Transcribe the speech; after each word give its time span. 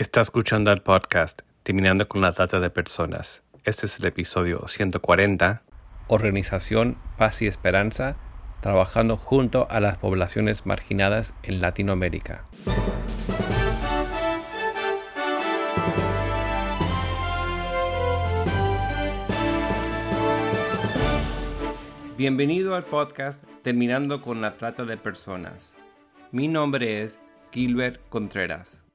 Está 0.00 0.22
escuchando 0.22 0.72
el 0.72 0.80
podcast 0.80 1.42
Terminando 1.62 2.08
con 2.08 2.22
la 2.22 2.32
Trata 2.32 2.58
de 2.58 2.70
Personas. 2.70 3.42
Este 3.64 3.84
es 3.84 3.98
el 3.98 4.06
episodio 4.06 4.66
140. 4.66 5.60
Organización 6.08 6.96
Paz 7.18 7.42
y 7.42 7.46
Esperanza, 7.46 8.16
trabajando 8.62 9.18
junto 9.18 9.66
a 9.70 9.78
las 9.78 9.98
poblaciones 9.98 10.64
marginadas 10.64 11.34
en 11.42 11.60
Latinoamérica. 11.60 12.46
Bienvenido 22.16 22.74
al 22.74 22.84
podcast 22.84 23.44
Terminando 23.62 24.22
con 24.22 24.40
la 24.40 24.54
Trata 24.54 24.86
de 24.86 24.96
Personas. 24.96 25.74
Mi 26.32 26.48
nombre 26.48 27.02
es 27.02 27.20
Gilbert 27.52 28.00
Contreras. 28.08 28.89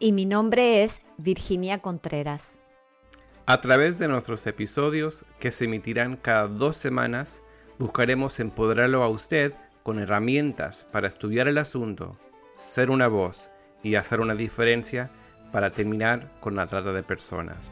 Y 0.00 0.10
mi 0.10 0.24
nombre 0.24 0.82
es 0.82 1.00
Virginia 1.18 1.78
Contreras. 1.78 2.58
A 3.46 3.60
través 3.60 3.98
de 3.98 4.08
nuestros 4.08 4.46
episodios, 4.46 5.24
que 5.38 5.52
se 5.52 5.66
emitirán 5.66 6.16
cada 6.16 6.48
dos 6.48 6.76
semanas, 6.76 7.42
buscaremos 7.78 8.40
empoderarlo 8.40 9.04
a 9.04 9.08
usted 9.08 9.54
con 9.84 10.00
herramientas 10.00 10.84
para 10.90 11.06
estudiar 11.06 11.46
el 11.46 11.58
asunto, 11.58 12.18
ser 12.56 12.90
una 12.90 13.06
voz 13.06 13.50
y 13.84 13.94
hacer 13.94 14.20
una 14.20 14.34
diferencia 14.34 15.10
para 15.52 15.70
terminar 15.70 16.28
con 16.40 16.56
la 16.56 16.66
trata 16.66 16.92
de 16.92 17.02
personas. 17.04 17.70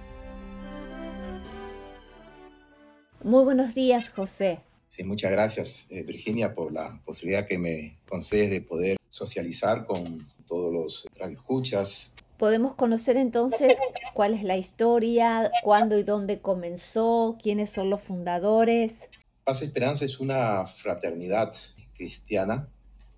Muy 3.24 3.42
buenos 3.44 3.74
días, 3.74 4.10
José. 4.10 4.60
Sí, 4.88 5.02
muchas 5.02 5.32
gracias, 5.32 5.86
eh, 5.90 6.04
Virginia, 6.04 6.54
por 6.54 6.70
la 6.70 7.00
posibilidad 7.04 7.46
que 7.46 7.58
me 7.58 7.98
concedes 8.06 8.50
de 8.50 8.60
poder 8.60 8.96
socializar 9.12 9.84
con 9.84 10.18
todos 10.46 10.72
los 10.72 11.06
radioescuchas. 11.18 12.14
Podemos 12.38 12.74
conocer 12.74 13.18
entonces 13.18 13.76
cuál 14.14 14.32
es 14.32 14.42
la 14.42 14.56
historia, 14.56 15.52
cuándo 15.62 15.98
y 15.98 16.02
dónde 16.02 16.40
comenzó, 16.40 17.36
quiénes 17.40 17.68
son 17.68 17.90
los 17.90 18.00
fundadores. 18.00 19.10
Paz 19.44 19.60
Esperanza 19.60 20.06
es 20.06 20.18
una 20.18 20.64
fraternidad 20.64 21.52
cristiana 21.94 22.68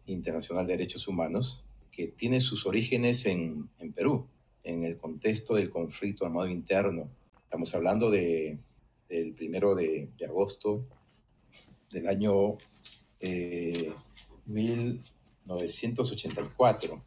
internacional 0.06 0.66
de 0.66 0.72
derechos 0.72 1.06
humanos 1.06 1.62
que 1.92 2.08
tiene 2.08 2.40
sus 2.40 2.66
orígenes 2.66 3.24
en, 3.26 3.70
en 3.78 3.92
Perú, 3.92 4.26
en 4.64 4.82
el 4.82 4.96
contexto 4.96 5.54
del 5.54 5.70
conflicto 5.70 6.26
armado 6.26 6.48
interno. 6.48 7.08
Estamos 7.38 7.72
hablando 7.72 8.10
de, 8.10 8.58
del 9.08 9.32
primero 9.32 9.76
de, 9.76 10.10
de 10.18 10.26
agosto 10.26 10.84
del 11.92 12.08
año 12.08 12.56
eh, 13.20 13.92
1984, 15.44 17.02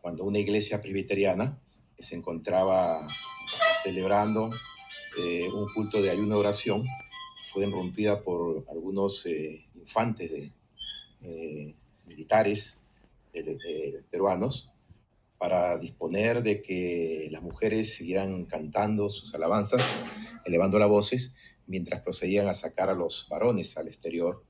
cuando 0.00 0.24
una 0.24 0.38
iglesia 0.38 0.80
presbiteriana 0.80 1.60
se 1.98 2.14
encontraba 2.14 3.06
celebrando 3.82 4.50
eh, 5.18 5.48
un 5.52 5.66
culto 5.74 6.00
de 6.02 6.10
ayuno 6.10 6.36
y 6.36 6.38
oración 6.38 6.84
fue 7.52 7.66
irrumpida 7.66 8.22
por 8.22 8.64
algunos 8.68 9.26
eh, 9.26 9.66
infantes 9.74 10.30
de, 10.30 10.52
eh, 11.22 11.74
militares 12.06 12.80
peruanos 14.10 14.70
para 15.38 15.76
disponer 15.78 16.42
de 16.42 16.60
que 16.60 17.28
las 17.32 17.42
mujeres 17.42 17.94
siguieran 17.94 18.44
cantando 18.44 19.08
sus 19.08 19.34
alabanzas, 19.34 20.04
elevando 20.44 20.78
las 20.78 20.88
voces, 20.88 21.34
mientras 21.66 22.02
procedían 22.02 22.46
a 22.48 22.54
sacar 22.54 22.90
a 22.90 22.94
los 22.94 23.26
varones 23.28 23.76
al 23.76 23.88
exterior 23.88 24.44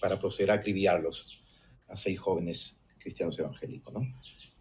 para 0.00 0.18
proceder 0.18 0.52
a 0.52 0.54
acribillarlos, 0.54 1.39
a 1.90 1.96
seis 1.96 2.18
jóvenes 2.18 2.80
cristianos 2.98 3.38
evangélicos. 3.38 3.92
¿no? 3.92 4.00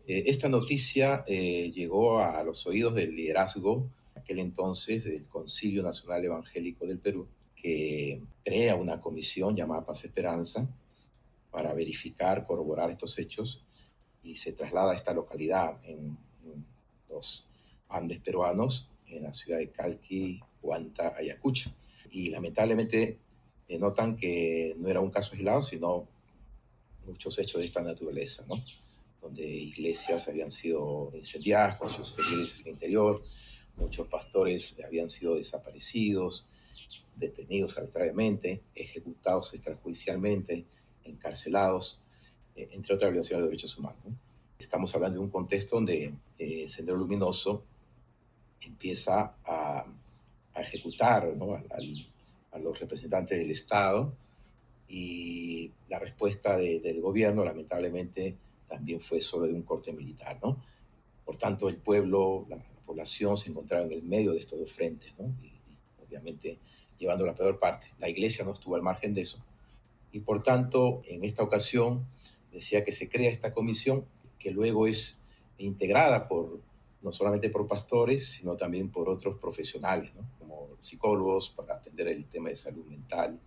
Eh, 0.07 0.23
esta 0.27 0.49
noticia 0.49 1.23
eh, 1.27 1.71
llegó 1.71 2.19
a 2.19 2.43
los 2.43 2.65
oídos 2.65 2.95
del 2.95 3.15
liderazgo, 3.15 3.91
aquel 4.15 4.39
entonces, 4.39 5.03
del 5.05 5.27
Concilio 5.27 5.83
Nacional 5.83 6.25
Evangélico 6.25 6.85
del 6.85 6.99
Perú, 6.99 7.27
que 7.55 8.21
crea 8.43 8.75
una 8.75 8.99
comisión 8.99 9.55
llamada 9.55 9.85
Paz 9.85 10.05
Esperanza 10.05 10.67
para 11.51 11.73
verificar, 11.73 12.45
corroborar 12.45 12.89
estos 12.89 13.17
hechos 13.19 13.63
y 14.23 14.35
se 14.35 14.53
traslada 14.53 14.93
a 14.93 14.95
esta 14.95 15.13
localidad 15.13 15.77
en, 15.85 16.17
los 17.09 17.49
Andes 17.89 18.19
peruanos, 18.19 18.87
en 19.07 19.23
la 19.23 19.33
ciudad 19.33 19.57
de 19.57 19.71
Calqui, 19.71 20.39
Huanta, 20.61 21.15
Ayacucho. 21.17 21.71
Y 22.11 22.29
lamentablemente 22.29 23.17
eh, 23.67 23.79
notan 23.79 24.15
que 24.15 24.75
no 24.77 24.87
era 24.87 24.99
un 24.99 25.09
caso 25.09 25.33
aislado, 25.33 25.61
sino 25.61 26.07
muchos 27.09 27.37
hechos 27.39 27.61
de 27.61 27.67
esta 27.67 27.81
naturaleza, 27.81 28.45
¿no? 28.47 28.61
donde 29.21 29.45
iglesias 29.45 30.27
habían 30.27 30.49
sido 30.49 31.11
incendiadas 31.13 31.77
con 31.77 31.89
sus 31.89 32.15
feligreses 32.15 32.61
en 32.61 32.67
el 32.67 32.73
interior, 32.73 33.23
muchos 33.75 34.07
pastores 34.07 34.77
habían 34.85 35.09
sido 35.09 35.35
desaparecidos, 35.35 36.47
detenidos 37.15 37.77
arbitrariamente, 37.77 38.61
ejecutados 38.75 39.53
extrajudicialmente, 39.53 40.65
encarcelados, 41.03 41.99
eh, 42.55 42.69
entre 42.71 42.95
otras 42.95 43.11
violaciones 43.11 43.43
de 43.43 43.49
derechos 43.49 43.77
humanos. 43.77 43.99
¿no? 44.05 44.15
Estamos 44.57 44.93
hablando 44.95 45.19
de 45.19 45.25
un 45.25 45.31
contexto 45.31 45.75
donde 45.75 46.13
eh, 46.37 46.67
Sendero 46.67 46.97
Luminoso 46.97 47.63
empieza 48.61 49.35
a 49.45 49.85
ejecutar 50.55 51.35
¿no? 51.35 51.55
a, 51.55 52.59
los 52.59 52.79
representantes 52.79 53.37
del 53.37 53.51
Estado 53.51 54.13
y 54.89 55.71
la 55.87 55.99
respuesta 55.99 56.57
de, 56.57 56.79
del 56.79 56.99
gobierno 56.99 57.45
lamentablemente 57.45 58.35
también 58.67 58.99
fue 58.99 59.21
solo 59.21 59.45
de 59.45 59.53
un 59.53 59.61
corte 59.61 59.93
militar. 59.93 60.39
¿no? 60.43 60.61
Por 61.23 61.37
tanto, 61.37 61.69
el 61.69 61.77
pueblo, 61.77 62.45
la, 62.49 62.57
la 62.57 62.81
población 62.85 63.37
se 63.37 63.51
encontraba 63.51 63.85
en 63.85 63.91
el 63.91 64.03
medio 64.03 64.33
de 64.33 64.39
estos 64.39 64.59
dos 64.59 64.71
frentes, 64.71 65.13
¿no? 65.19 65.27
y, 65.41 65.53
obviamente 66.03 66.57
llevando 66.97 67.25
la 67.25 67.35
peor 67.35 67.59
parte. 67.59 67.87
La 67.99 68.09
iglesia 68.09 68.43
no 68.43 68.51
estuvo 68.51 68.75
al 68.75 68.81
margen 68.81 69.13
de 69.13 69.21
eso. 69.21 69.45
Y 70.11 70.19
por 70.19 70.43
tanto, 70.43 71.01
en 71.05 71.23
esta 71.23 71.43
ocasión 71.43 72.05
decía 72.51 72.83
que 72.83 72.91
se 72.91 73.09
crea 73.09 73.29
esta 73.29 73.53
comisión 73.53 74.05
que 74.37 74.51
luego 74.51 74.87
es 74.87 75.21
integrada 75.57 76.27
por 76.27 76.59
no 77.01 77.11
solamente 77.11 77.49
por 77.49 77.67
pastores, 77.67 78.27
sino 78.27 78.57
también 78.57 78.89
por 78.89 79.07
otros 79.07 79.37
profesionales, 79.39 80.11
¿no? 80.15 80.29
como 80.39 80.67
psicólogos 80.79 81.51
para 81.51 81.75
atender 81.75 82.09
el 82.09 82.25
tema 82.25 82.49
de 82.49 82.55
salud 82.55 82.85
mental, 82.85 83.39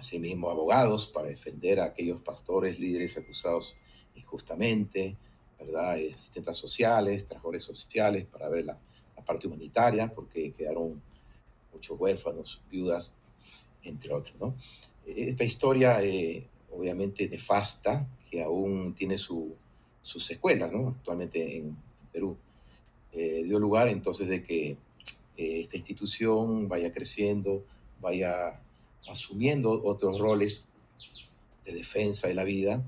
asimismo 0.00 0.50
abogados 0.50 1.06
para 1.06 1.28
defender 1.28 1.80
a 1.80 1.84
aquellos 1.84 2.20
pastores, 2.20 2.78
líderes 2.78 3.16
acusados 3.16 3.76
injustamente, 4.14 5.16
¿verdad? 5.58 5.94
asistentes 5.94 6.56
sociales, 6.56 7.26
trabajadores 7.26 7.62
sociales 7.62 8.26
para 8.26 8.48
ver 8.48 8.64
la, 8.64 8.78
la 9.16 9.24
parte 9.24 9.46
humanitaria, 9.46 10.10
porque 10.12 10.52
quedaron 10.52 11.00
muchos 11.72 11.98
huérfanos, 12.00 12.60
viudas, 12.70 13.14
entre 13.82 14.12
otros. 14.12 14.36
¿no? 14.40 14.54
Esta 15.06 15.44
historia, 15.44 16.02
eh, 16.02 16.46
obviamente 16.72 17.28
nefasta, 17.28 18.08
que 18.28 18.42
aún 18.42 18.94
tiene 18.94 19.18
su, 19.18 19.54
sus 20.00 20.24
secuelas 20.24 20.72
¿no? 20.72 20.88
actualmente 20.88 21.56
en 21.56 21.76
Perú 22.12 22.36
eh, 23.12 23.42
dio 23.44 23.58
lugar 23.58 23.88
entonces 23.88 24.28
de 24.28 24.42
que 24.42 24.76
eh, 25.36 25.60
esta 25.60 25.76
institución 25.76 26.68
vaya 26.68 26.92
creciendo, 26.92 27.64
vaya 28.00 28.62
asumiendo 29.08 29.82
otros 29.84 30.18
roles 30.18 30.68
de 31.64 31.72
defensa 31.72 32.28
de 32.28 32.34
la 32.34 32.44
vida 32.44 32.82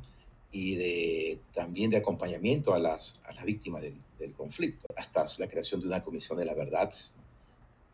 y 0.51 0.77
de, 0.77 1.41
también 1.53 1.91
de 1.91 1.99
acompañamiento 1.99 2.75
a 2.75 2.79
las, 2.79 3.21
a 3.25 3.33
las 3.33 3.45
víctimas 3.45 3.83
del, 3.83 3.95
conflicto, 4.37 4.87
hasta 4.97 5.25
la 5.39 5.49
creación 5.49 5.81
de 5.81 5.89
una 5.89 6.01
comisión 6.01 6.39
de 6.39 6.45
la 6.45 6.55
verdad, 6.55 6.89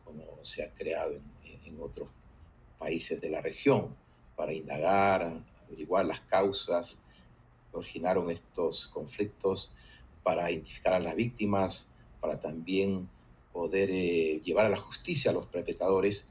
como 0.05 0.23
se 0.43 0.62
ha 0.62 0.71
creado 0.75 1.15
en, 1.15 1.23
en 1.65 1.81
otros 1.81 2.11
países 2.79 3.19
de 3.19 3.31
la 3.31 3.41
región, 3.41 3.97
para 4.37 4.53
indagar, 4.53 5.43
averiguar 5.67 6.05
las 6.05 6.21
causas 6.21 7.03
que 7.71 7.79
originaron 7.79 8.31
estos 8.31 8.89
conflictos, 8.89 9.73
para 10.23 10.50
identificar 10.50 10.93
a 10.93 11.00
las 11.00 11.17
víctimas, 11.17 11.91
para 12.21 12.39
también 12.39 13.09
poder 13.53 13.88
eh, 13.91 14.41
llevar 14.44 14.67
a 14.67 14.69
la 14.69 14.76
justicia 14.76 15.31
a 15.31 15.35
los 15.35 15.47
perpetradores 15.47 16.29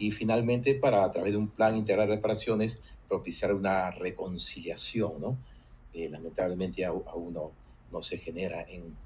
y 0.00 0.10
finalmente 0.12 0.74
para 0.74 1.04
a 1.04 1.12
través 1.12 1.32
de 1.32 1.38
un 1.38 1.48
plan 1.48 1.76
integral 1.76 2.08
de 2.08 2.16
reparaciones 2.16 2.80
propiciar 3.06 3.52
una 3.52 3.90
reconciliación, 3.90 5.20
¿no? 5.20 5.36
Eh, 5.92 6.08
lamentablemente 6.08 6.86
aún 6.86 7.34
no, 7.34 7.52
no, 7.92 8.02
se 8.02 8.16
genera 8.16 8.62
en, 8.62 8.96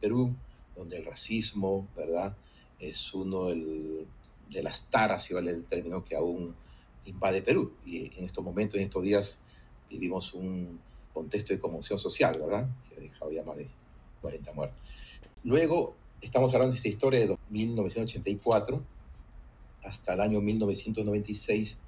Perú, 0.00 0.34
donde 0.76 0.98
el 0.98 1.06
racismo, 1.06 1.88
¿verdad? 1.96 2.36
Es 2.78 3.14
uno 3.14 3.46
del, 3.46 4.06
de 4.50 4.62
las 4.62 4.90
taras, 4.90 5.22
si 5.22 5.32
vale 5.32 5.50
el 5.50 5.64
término, 5.64 6.04
que 6.04 6.14
aún 6.14 6.54
invade 7.06 7.40
Perú. 7.40 7.72
Y 7.86 8.14
en 8.18 8.24
estos 8.24 8.44
momentos, 8.44 8.76
en 8.76 8.82
estos 8.82 9.02
días, 9.02 9.40
vivimos 9.88 10.34
un 10.34 10.78
contexto 11.14 11.54
de 11.54 11.58
conmoción 11.58 11.98
social, 11.98 12.38
¿verdad? 12.38 12.68
Que 12.86 12.96
ha 12.96 13.00
dejado 13.00 13.32
ya 13.32 13.44
más 13.44 13.56
de 13.56 13.66
40 14.20 14.52
muertos. 14.52 14.78
Luego, 15.42 15.94
estamos 16.20 16.52
hablando 16.52 16.72
de 16.72 16.76
esta 16.76 16.88
historia 16.88 17.20
de 17.20 17.38
1984 17.48 18.93
hasta 19.84 20.14
el 20.14 20.20
año 20.20 20.40
1996, 20.40 21.80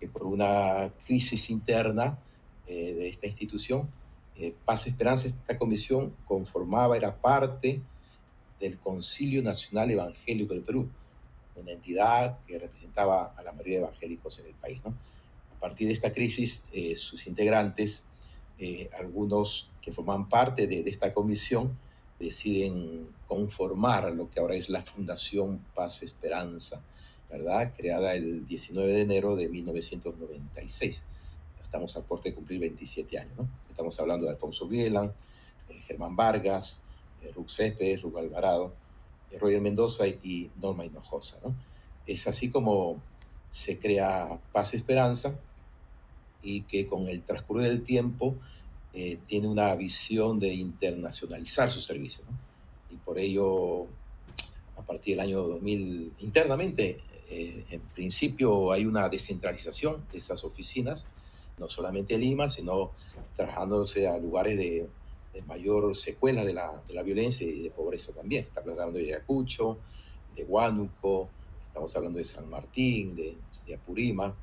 que 0.00 0.08
por 0.08 0.24
una 0.24 0.92
crisis 1.04 1.50
interna 1.50 2.18
eh, 2.66 2.94
de 2.94 3.08
esta 3.08 3.26
institución, 3.26 3.88
eh, 4.36 4.54
Paz 4.64 4.86
Esperanza, 4.86 5.26
esta 5.26 5.58
comisión 5.58 6.14
conformaba, 6.24 6.96
era 6.96 7.20
parte 7.20 7.80
del 8.60 8.78
Concilio 8.78 9.42
Nacional 9.42 9.90
Evangélico 9.90 10.54
del 10.54 10.62
Perú, 10.62 10.88
una 11.56 11.72
entidad 11.72 12.38
que 12.46 12.58
representaba 12.58 13.34
a 13.36 13.42
la 13.42 13.52
mayoría 13.52 13.78
de 13.78 13.84
evangélicos 13.84 14.38
en 14.38 14.46
el 14.46 14.54
país. 14.54 14.80
¿no? 14.84 14.94
A 15.56 15.60
partir 15.60 15.88
de 15.88 15.92
esta 15.92 16.12
crisis, 16.12 16.66
eh, 16.72 16.94
sus 16.94 17.26
integrantes, 17.26 18.06
eh, 18.58 18.88
algunos 18.98 19.70
que 19.80 19.92
forman 19.92 20.28
parte 20.28 20.66
de, 20.66 20.82
de, 20.84 20.90
esta 20.90 21.12
comisión, 21.12 21.76
deciden 22.18 23.08
conformar 23.26 24.12
lo 24.12 24.30
que 24.30 24.40
ahora 24.40 24.54
es 24.54 24.68
la 24.68 24.82
Fundación 24.82 25.64
Paz 25.74 26.02
Esperanza, 26.02 26.82
¿verdad? 27.30 27.72
Creada 27.76 28.14
el 28.14 28.46
19 28.46 28.92
de 28.92 29.00
enero 29.00 29.36
de 29.36 29.48
1996. 29.48 31.04
Estamos 31.60 31.96
a 31.96 32.02
puerto 32.02 32.28
de 32.28 32.34
cumplir 32.34 32.60
27 32.60 33.18
años, 33.18 33.36
¿no? 33.36 33.48
Estamos 33.68 33.98
hablando 34.00 34.26
de 34.26 34.32
Alfonso 34.32 34.66
Vielan, 34.66 35.12
eh, 35.68 35.80
Germán 35.82 36.16
Vargas, 36.16 36.82
eh, 37.22 37.30
Rux 37.34 37.54
Céspedes, 37.54 38.02
Alvarado, 38.04 38.72
eh, 39.30 39.38
Roger 39.38 39.60
Mendoza 39.60 40.06
y 40.06 40.50
Norma 40.60 40.84
Hinojosa, 40.84 41.38
¿no? 41.44 41.54
Es 42.06 42.26
así 42.26 42.48
como 42.48 43.02
se 43.50 43.78
crea 43.78 44.40
Paz 44.52 44.74
Esperanza 44.74 45.38
y 46.42 46.62
que 46.62 46.86
con 46.86 47.08
el 47.08 47.22
transcurso 47.22 47.64
del 47.64 47.82
tiempo 47.82 48.34
eh, 48.94 49.18
tiene 49.26 49.48
una 49.48 49.74
visión 49.74 50.38
de 50.38 50.48
internacionalizar 50.54 51.70
su 51.70 51.80
servicio. 51.80 52.24
¿no? 52.28 52.36
Y 52.90 52.96
por 52.96 53.18
ello, 53.18 53.86
a 54.76 54.82
partir 54.84 55.16
del 55.16 55.26
año 55.26 55.42
2000, 55.42 56.14
internamente, 56.20 56.98
eh, 57.30 57.64
en 57.70 57.80
principio 57.80 58.72
hay 58.72 58.86
una 58.86 59.08
descentralización 59.08 60.04
de 60.10 60.18
estas 60.18 60.44
oficinas, 60.44 61.08
no 61.58 61.68
solamente 61.68 62.14
en 62.14 62.22
Lima, 62.22 62.48
sino 62.48 62.92
trasladándose 63.36 64.08
a 64.08 64.18
lugares 64.18 64.56
de, 64.56 64.88
de 65.34 65.42
mayor 65.42 65.94
secuela 65.94 66.44
de 66.44 66.54
la, 66.54 66.82
de 66.86 66.94
la, 66.94 67.02
violencia 67.02 67.46
y 67.46 67.62
de 67.62 67.70
pobreza 67.70 68.12
también. 68.12 68.44
Estamos 68.44 68.70
hablando 68.70 68.98
de 68.98 69.06
Ayacucho, 69.06 69.78
de 70.34 70.44
Huánuco, 70.44 71.28
estamos 71.66 71.94
hablando 71.96 72.18
de 72.18 72.24
San 72.24 72.48
Martín, 72.48 73.14
de, 73.14 73.36
de 73.66 73.74
Apurima, 73.74 74.34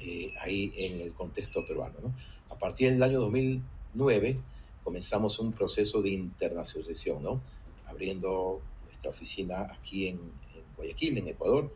eh, 0.00 0.32
ahí 0.40 0.72
en 0.76 1.00
el 1.00 1.12
contexto 1.12 1.64
peruano. 1.64 1.94
¿no? 2.02 2.14
A 2.50 2.58
partir 2.58 2.90
del 2.90 3.02
año 3.02 3.20
2009 3.20 4.40
comenzamos 4.82 5.38
un 5.38 5.52
proceso 5.52 6.02
de 6.02 6.10
internacionalización, 6.10 7.22
¿no? 7.22 7.40
abriendo 7.86 8.60
nuestra 8.84 9.10
oficina 9.10 9.68
aquí 9.70 10.08
en 10.08 10.43
Guayaquil, 10.76 11.18
en 11.18 11.28
Ecuador, 11.28 11.72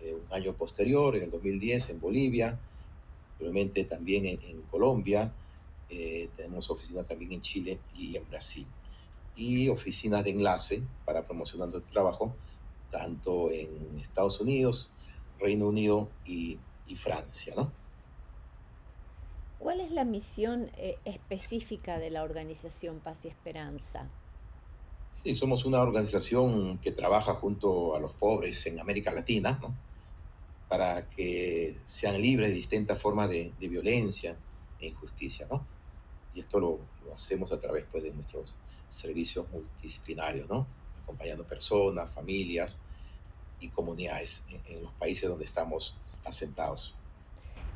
eh, 0.00 0.14
un 0.14 0.32
año 0.32 0.54
posterior, 0.54 1.16
en 1.16 1.24
el 1.24 1.30
2010, 1.30 1.90
en 1.90 2.00
Bolivia, 2.00 2.58
probablemente 3.38 3.84
también 3.84 4.26
en, 4.26 4.62
Colombia, 4.70 5.32
eh, 5.88 6.28
tenemos 6.36 6.70
oficinas 6.70 7.06
también 7.06 7.32
en 7.32 7.40
Chile 7.40 7.78
y 7.96 8.16
en 8.16 8.28
Brasil. 8.28 8.66
Y 9.36 9.68
oficinas 9.68 10.24
de 10.24 10.30
enlace 10.30 10.82
para 11.04 11.24
promocionar 11.24 11.68
nuestro 11.68 11.92
trabajo, 11.92 12.34
tanto 12.90 13.50
en 13.50 13.98
Estados 14.00 14.40
Unidos, 14.40 14.92
Reino 15.38 15.68
Unido 15.68 16.08
y 16.26 16.58
y 16.90 16.96
Francia, 16.96 17.54
¿no? 17.56 17.72
¿Cuál 19.58 19.80
es 19.80 19.90
la 19.92 20.04
misión 20.04 20.70
eh, 20.76 20.98
específica 21.04 21.98
de 21.98 22.10
la 22.10 22.22
organización 22.22 22.98
Paz 22.98 23.18
y 23.24 23.28
Esperanza? 23.28 24.08
Sí, 25.12 25.34
somos 25.34 25.64
una 25.64 25.80
organización 25.80 26.78
que 26.78 26.92
trabaja 26.92 27.34
junto 27.34 27.94
a 27.94 28.00
los 28.00 28.12
pobres 28.12 28.66
en 28.66 28.80
América 28.80 29.12
Latina, 29.12 29.58
¿no? 29.60 29.74
Para 30.68 31.08
que 31.08 31.76
sean 31.84 32.20
libres 32.20 32.48
de 32.48 32.54
distintas 32.54 33.00
formas 33.00 33.28
de, 33.28 33.52
violencia 33.58 34.36
e 34.78 34.86
injusticia, 34.86 35.46
¿no? 35.50 35.66
Y 36.34 36.40
esto 36.40 36.60
lo, 36.60 36.78
hacemos 37.12 37.52
a 37.52 37.60
través 37.60 37.84
pues, 37.90 38.04
de 38.04 38.12
nuestros 38.12 38.56
servicios 38.88 39.50
multidisciplinarios, 39.50 40.48
¿no? 40.48 40.66
Acompañando 41.02 41.44
personas, 41.44 42.10
familias 42.10 42.78
y 43.60 43.68
comunidades 43.68 44.44
en 44.66 44.82
los 44.82 44.92
países 44.92 45.28
donde 45.28 45.44
estamos 45.44 45.96
asentados. 46.24 46.94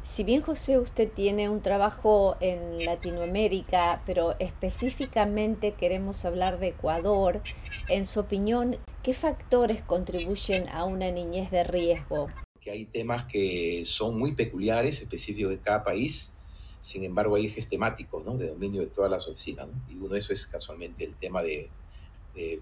Si 0.05 0.23
bien 0.23 0.43
José 0.43 0.79
usted 0.79 1.11
tiene 1.11 1.49
un 1.49 1.61
trabajo 1.61 2.37
en 2.41 2.85
Latinoamérica, 2.85 4.03
pero 4.07 4.39
específicamente 4.39 5.73
queremos 5.73 6.25
hablar 6.25 6.61
de 6.61 6.69
Ecuador, 6.69 7.43
en 7.89 8.07
su 8.07 8.21
opinión, 8.21 8.77
¿qué 9.03 9.13
factores 9.13 9.83
contribuyen 9.83 10.69
a 10.69 10.85
una 10.85 11.11
niñez 11.11 11.51
de 11.51 11.65
riesgo? 11.65 12.29
Que 12.61 12.71
hay 12.71 12.85
temas 12.85 13.25
que 13.25 13.83
son 13.87 14.17
muy 14.17 14.35
peculiares, 14.35 15.01
específicos 15.01 15.51
de 15.51 15.59
cada 15.59 15.83
país, 15.83 16.35
sin 16.81 17.03
embargo 17.03 17.35
hay 17.37 17.47
ejes 17.47 17.69
temáticos 17.69 18.25
¿no? 18.25 18.37
de 18.37 18.49
dominio 18.49 18.83
de 18.83 18.89
todas 18.89 19.11
las 19.11 19.27
oficinas, 19.27 19.67
y 19.91 19.95
uno 19.95 20.09
de 20.09 20.19
esos 20.19 20.33
es 20.33 20.47
casualmente 20.47 21.05
el 21.05 21.15
tema 21.15 21.43
de, 21.43 21.71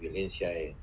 violencia 0.00 0.48
de, 0.48 0.74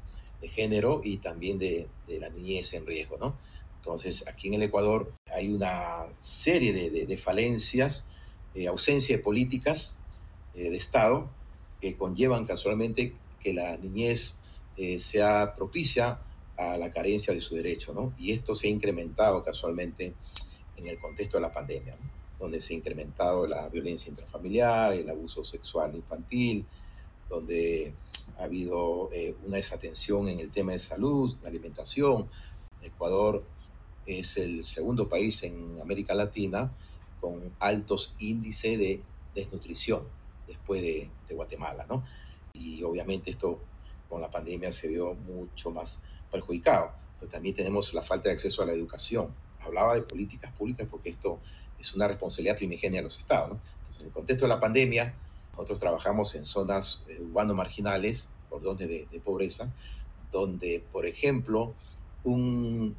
de, 0.42 0.48
género 0.48 1.02
y 1.04 1.18
también 1.18 1.58
de, 1.58 1.88
de 2.06 2.20
la 2.20 2.30
niñez 2.30 2.74
en 2.74 2.86
riesgo. 2.86 3.18
¿no? 3.18 3.36
Entonces, 3.78 4.28
aquí 4.28 4.50
en 4.50 4.56
el 4.56 4.64
Ecuador 4.64 5.12
hay 5.34 5.54
una 5.54 6.06
serie 6.20 6.74
de, 6.74 7.06
de, 7.06 7.18
falencias, 7.18 8.08
eh, 8.56 8.68
ausencia 8.68 9.18
de 9.18 9.24
políticas 9.24 9.98
eh, 10.56 10.70
de 10.70 10.78
Estado 10.78 11.30
que 11.82 11.96
conllevan 11.96 12.46
casualmente 12.46 13.16
que 13.40 13.54
la 13.54 13.78
niñez 13.78 14.38
eh, 14.78 15.00
sea 15.00 15.54
propicia 15.56 16.20
a 16.58 16.78
la 16.78 16.92
carencia 16.92 17.34
de 17.34 17.40
su 17.40 17.56
derecho, 17.56 17.94
¿no? 17.94 18.14
Y 18.18 18.32
esto 18.32 18.54
se 18.54 18.68
ha 18.68 18.70
incrementado 18.70 19.44
casualmente 19.44 20.14
en 20.76 20.88
el 20.88 20.98
contexto 20.98 21.38
de 21.38 21.42
la 21.42 21.52
pandemia, 21.52 21.96
¿no? 21.96 22.10
donde 22.40 22.62
se 22.62 22.74
ha 22.74 22.78
incrementado 22.78 23.46
la 23.48 23.68
violencia 23.68 24.10
intrafamiliar, 24.10 24.94
el 24.94 25.10
abuso 25.10 25.44
sexual 25.44 25.94
infantil, 25.94 26.66
donde 27.30 27.94
ha 28.38 28.44
habido 28.44 29.10
una 29.46 29.58
desatención 29.58 30.30
en 30.30 30.40
el 30.40 30.50
tema 30.50 30.72
de 30.72 30.80
salud, 30.80 31.36
de 31.38 31.48
alimentación. 31.50 32.30
Ecuador 32.82 33.44
es 34.18 34.38
el 34.38 34.64
segundo 34.64 35.08
país 35.08 35.44
en 35.44 35.80
América 35.82 36.16
Latina 36.16 36.72
con 37.22 37.54
altos 37.60 38.16
índices 38.18 38.80
de 38.80 39.02
desnutrición 39.36 40.04
después 40.48 40.82
de, 40.82 41.10
Guatemala, 41.30 41.86
¿no? 41.88 42.04
Y 42.54 42.82
obviamente 42.82 43.30
esto 43.30 43.60
con 44.10 44.20
la 44.20 44.32
pandemia 44.32 44.72
se 44.72 44.88
vio 44.88 45.14
mucho 45.14 45.70
más 45.70 46.02
perjudicado, 46.32 46.92
pero 47.20 47.32
también 47.32 47.56
tenemos 47.56 47.94
la 47.94 48.02
falta 48.02 48.30
de 48.30 48.34
acceso 48.34 48.64
a 48.64 48.66
la 48.66 48.74
educación. 48.74 49.32
Hablaba 49.60 49.94
de 49.94 50.02
políticas 50.02 50.52
públicas 50.54 50.88
porque 50.90 51.10
esto 51.10 51.40
es 51.78 51.94
una 51.94 52.08
responsabilidad 52.08 52.58
primigenia 52.58 53.00
de 53.00 53.04
los 53.04 53.20
estados, 53.20 53.50
¿no? 53.50 53.62
Entonces, 53.78 54.02
en 54.02 54.08
el 54.08 54.14
contexto 54.14 54.46
de 54.46 54.50
la 54.50 54.60
pandemia, 54.60 55.14
nosotros 55.52 55.78
trabajamos 55.78 56.34
en 56.34 56.46
zonas 56.46 57.04
eh, 57.10 57.22
urbanos 57.22 57.56
marginales, 57.56 58.32
por 58.50 58.64
donde 58.64 58.88
de, 58.88 59.08
de 59.12 59.20
pobreza, 59.20 59.72
donde, 60.32 60.84
por 60.92 61.06
ejemplo, 61.06 61.76
un 62.24 62.96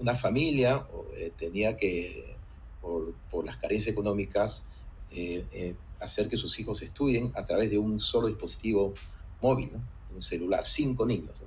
una 0.00 0.16
familia 0.16 0.86
eh, 1.14 1.32
tenía 1.36 1.76
que, 1.76 2.36
por, 2.80 3.44
las 3.44 3.58
carencias 3.58 3.92
económicas, 3.92 4.66
eh, 5.10 5.46
eh, 5.52 5.76
hacer 6.00 6.28
que 6.28 6.36
sus 6.36 6.58
hijos 6.58 6.82
estudien 6.82 7.30
a 7.34 7.44
través 7.44 7.70
de 7.70 7.78
un 7.78 8.00
solo 8.00 8.28
dispositivo 8.28 8.94
móvil, 9.42 9.70
un 10.14 10.22
celular, 10.22 10.66
cinco 10.66 11.04
niños, 11.04 11.44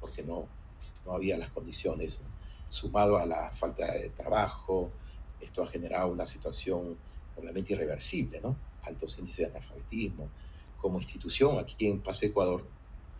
porque 0.00 0.22
no, 0.22 0.48
no 1.04 1.12
había 1.12 1.36
las 1.36 1.50
condiciones. 1.50 2.22
Sumado 2.68 3.18
a 3.18 3.26
la 3.26 3.50
falta 3.50 3.92
de 3.92 4.08
trabajo, 4.08 4.90
esto 5.40 5.62
ha 5.62 5.66
generado 5.66 6.10
una 6.10 6.26
situación 6.26 6.96
obviamente 7.36 7.74
irreversible, 7.74 8.40
¿no? 8.40 8.56
altos 8.84 9.18
índices 9.18 9.38
de 9.38 9.46
analfabetismo. 9.46 10.30
Como 10.78 10.98
institución, 10.98 11.58
aquí 11.58 11.86
en 11.86 12.00
Paz 12.00 12.22
Ecuador, 12.22 12.66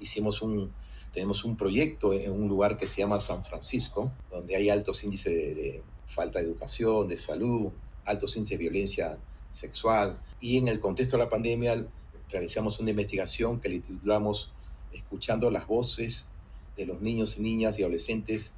hicimos 0.00 0.41
un, 0.41 0.73
tenemos 1.12 1.45
un 1.45 1.57
proyecto 1.57 2.12
en 2.12 2.33
un 2.33 2.49
lugar 2.49 2.76
que 2.76 2.87
se 2.87 3.02
llama 3.02 3.21
San 3.21 3.45
Francisco, 3.45 4.12
donde 4.31 4.57
hay 4.57 4.71
altos 4.71 5.04
índices 5.04 5.33
de, 5.33 5.54
de 5.54 5.83
falta 6.07 6.38
de 6.38 6.47
educación, 6.47 7.09
de 7.09 7.19
salud, 7.19 7.71
altos 8.04 8.37
índices 8.37 8.59
de 8.59 8.64
violencia 8.64 9.19
sexual. 9.50 10.19
Y 10.40 10.57
en 10.57 10.69
el 10.69 10.81
contexto 10.81 11.16
de 11.16 11.25
la 11.25 11.31
pandemia 11.31 11.87
realizamos 12.31 12.81
una 12.81 12.90
investigación 12.90 13.61
que 13.61 13.69
le 13.69 13.81
titulamos 13.81 14.52
Escuchando 14.92 15.50
las 15.50 15.66
voces 15.66 16.33
de 16.76 16.85
los 16.85 17.00
niños 17.00 17.38
niñas 17.38 17.78
y 17.78 17.83
adolescentes 17.83 18.57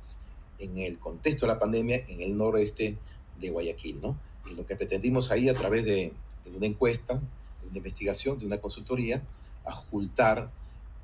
en 0.58 0.78
el 0.78 0.98
contexto 0.98 1.46
de 1.46 1.52
la 1.52 1.60
pandemia 1.60 2.04
en 2.08 2.22
el 2.22 2.36
noroeste 2.36 2.98
de 3.38 3.50
Guayaquil. 3.50 4.00
¿no? 4.00 4.18
Y 4.50 4.54
lo 4.54 4.66
que 4.66 4.74
pretendimos 4.74 5.30
ahí 5.30 5.48
a 5.48 5.54
través 5.54 5.84
de, 5.84 6.12
de 6.44 6.56
una 6.56 6.66
encuesta, 6.66 7.14
de 7.14 7.68
una 7.68 7.76
investigación, 7.76 8.38
de 8.38 8.46
una 8.46 8.58
consultoría, 8.58 9.22
ocultar 9.64 10.50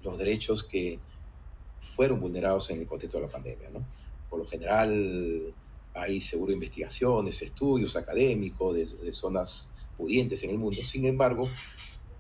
los 0.03 0.19
derechos 0.19 0.65
que 0.65 0.99
fueron 1.81 2.21
vulnerados 2.21 2.71
en 2.71 2.81
el 2.81 2.87
contexto 2.87 3.19
de 3.19 3.27
la 3.27 3.33
pandemia. 3.33 3.71
¿no? 3.71 3.85
Por 4.29 4.39
lo 4.39 4.45
general 4.45 5.53
hay 5.95 6.21
seguro 6.21 6.53
investigaciones, 6.53 7.43
estudios 7.43 7.97
académicos 7.97 8.75
de, 8.77 8.87
de, 8.87 9.13
zonas 9.13 9.69
pudientes 9.97 10.43
en 10.45 10.51
el 10.51 10.59
mundo. 10.59 10.83
Sin 10.85 11.05
embargo, 11.07 11.49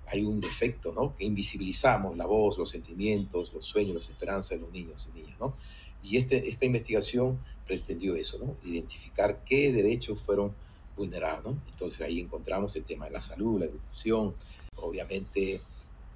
hay 0.07 0.25
un 0.25 0.40
defecto, 0.40 0.93
¿no? 0.93 1.14
Que 1.14 1.25
invisibilizamos 1.25 2.17
la 2.17 2.26
voz, 2.26 2.59
los 2.59 2.69
sentimientos, 2.69 3.52
los 3.52 3.64
sueños, 3.64 3.95
las 3.95 4.09
esperanzas 4.09 4.59
de 4.59 4.64
los 4.64 4.73
niños 4.73 5.09
y 5.09 5.21
niñas, 5.21 5.38
¿no? 5.38 5.55
Y 6.02 6.17
este, 6.17 6.49
esta 6.49 6.67
investigación 6.67 7.38
pretendió 7.64 8.17
eso, 8.17 8.38
¿no? 8.38 8.57
Identificar 8.64 9.45
qué 9.45 9.71
derechos 9.71 10.21
fueron 10.21 10.52
vulnerados, 10.97 11.45
¿no? 11.45 11.62
Entonces 11.71 12.00
ahí 12.00 12.21
encontramos 12.21 12.75
el 12.75 12.85
tema 12.85 13.05
de 13.05 13.12
la 13.12 13.21
salud, 13.21 13.61
la 13.61 13.67
educación, 13.67 14.35
obviamente 14.76 15.61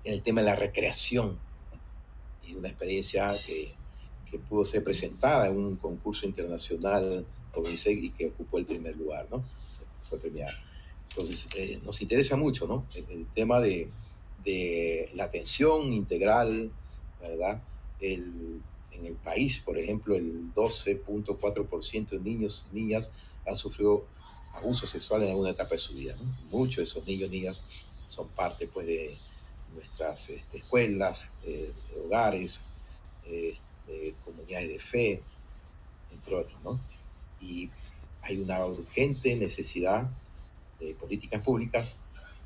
en 0.02 0.14
el 0.14 0.22
tema 0.22 0.40
de 0.40 0.46
la 0.48 0.56
recreación, 0.56 1.38
y 2.46 2.54
una 2.54 2.68
experiencia 2.68 3.32
que, 3.46 3.68
que, 4.30 4.38
pudo 4.38 4.64
ser 4.64 4.82
presentada 4.82 5.48
en 5.48 5.56
un 5.56 5.76
concurso 5.76 6.26
internacional 6.26 7.24
por 7.52 7.64
y 7.68 8.10
que 8.10 8.26
ocupó 8.26 8.58
el 8.58 8.66
primer 8.66 8.96
lugar, 8.96 9.28
¿no? 9.30 9.42
Fue 10.02 10.18
premiada. 10.18 10.52
Entonces, 11.08 11.48
eh, 11.56 11.78
nos 11.84 12.00
interesa 12.02 12.36
mucho, 12.36 12.66
¿no? 12.66 12.84
El, 13.08 13.26
tema 13.28 13.60
de, 13.60 13.88
de, 14.44 15.10
la 15.14 15.24
atención 15.24 15.92
integral, 15.92 16.72
¿verdad? 17.20 17.62
El, 18.00 18.60
en 18.90 19.06
el 19.06 19.14
país, 19.14 19.60
por 19.60 19.78
ejemplo, 19.78 20.16
el 20.16 20.52
12.4% 20.54 22.08
de 22.10 22.20
niños 22.20 22.68
y 22.72 22.76
niñas 22.76 23.12
han 23.46 23.56
sufrido 23.56 24.06
abuso 24.56 24.86
sexual 24.86 25.22
en 25.22 25.30
alguna 25.30 25.50
etapa 25.50 25.70
de 25.70 25.78
su 25.78 25.94
vida. 25.94 26.14
¿no? 26.20 26.58
Muchos 26.58 26.76
de 26.76 26.82
esos 26.84 27.06
niños 27.06 27.28
y 27.30 27.38
niñas 27.38 27.56
son 28.08 28.28
parte 28.28 28.68
pues, 28.72 28.86
de 28.86 29.16
nuestras 29.74 30.30
este, 30.30 30.58
escuelas, 30.58 31.34
eh, 31.44 31.72
hogares, 32.04 32.60
este, 33.26 34.14
comunidades 34.24 34.68
de 34.68 34.78
fe, 34.78 35.22
entre 36.12 36.34
otros. 36.36 36.62
¿no? 36.62 36.80
Y 37.40 37.70
hay 38.22 38.40
una 38.40 38.64
urgente 38.64 39.34
necesidad 39.36 40.08
de 40.80 40.94
políticas 40.94 41.42
públicas, 41.42 41.98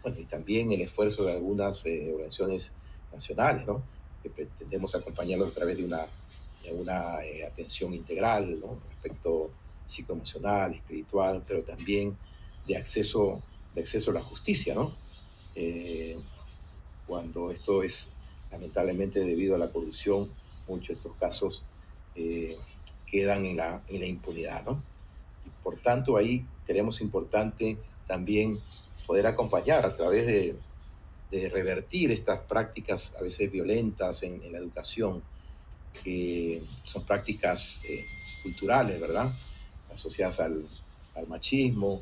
bueno, 0.02 0.18
y 0.20 0.24
también 0.24 0.72
el 0.72 0.80
esfuerzo 0.80 1.24
de 1.24 1.32
algunas 1.32 1.86
eh, 1.86 2.10
organizaciones 2.12 2.74
nacionales, 3.12 3.66
¿no? 3.66 3.82
que 4.22 4.30
pretendemos 4.30 4.94
acompañarlos 4.94 5.50
a 5.50 5.54
través 5.54 5.76
de 5.76 5.84
una, 5.84 6.06
de 6.64 6.72
una 6.72 7.24
eh, 7.24 7.44
atención 7.44 7.94
integral, 7.94 8.58
¿no? 8.60 8.78
respecto 8.88 9.50
psicoemocional, 9.86 10.74
espiritual, 10.74 11.42
pero 11.46 11.62
también 11.62 12.16
de 12.66 12.76
acceso, 12.76 13.42
de 13.74 13.80
acceso 13.80 14.10
a 14.10 14.14
la 14.14 14.20
justicia, 14.20 14.74
¿no? 14.74 14.92
Eh, 15.54 16.16
cuando 17.08 17.50
esto 17.50 17.82
es 17.82 18.12
lamentablemente 18.52 19.20
debido 19.20 19.56
a 19.56 19.58
la 19.58 19.72
corrupción, 19.72 20.30
muchos 20.68 20.88
de 20.88 20.94
estos 20.94 21.14
casos 21.14 21.64
eh, 22.14 22.56
quedan 23.06 23.44
en 23.46 23.56
la, 23.56 23.82
en 23.88 24.00
la 24.00 24.06
impunidad, 24.06 24.64
¿no? 24.64 24.80
Y 25.46 25.50
por 25.64 25.76
tanto 25.78 26.16
ahí 26.16 26.44
creemos 26.66 27.00
importante 27.00 27.78
también 28.06 28.58
poder 29.06 29.26
acompañar 29.26 29.84
a 29.86 29.96
través 29.96 30.26
de, 30.26 30.56
de 31.30 31.48
revertir 31.48 32.10
estas 32.10 32.40
prácticas 32.40 33.14
a 33.18 33.22
veces 33.22 33.50
violentas 33.50 34.22
en, 34.22 34.40
en 34.42 34.52
la 34.52 34.58
educación, 34.58 35.22
que 36.04 36.62
son 36.84 37.04
prácticas 37.04 37.82
eh, 37.88 38.04
culturales, 38.42 39.00
¿verdad? 39.00 39.30
asociadas 39.92 40.40
al, 40.40 40.62
al 41.14 41.26
machismo, 41.26 42.00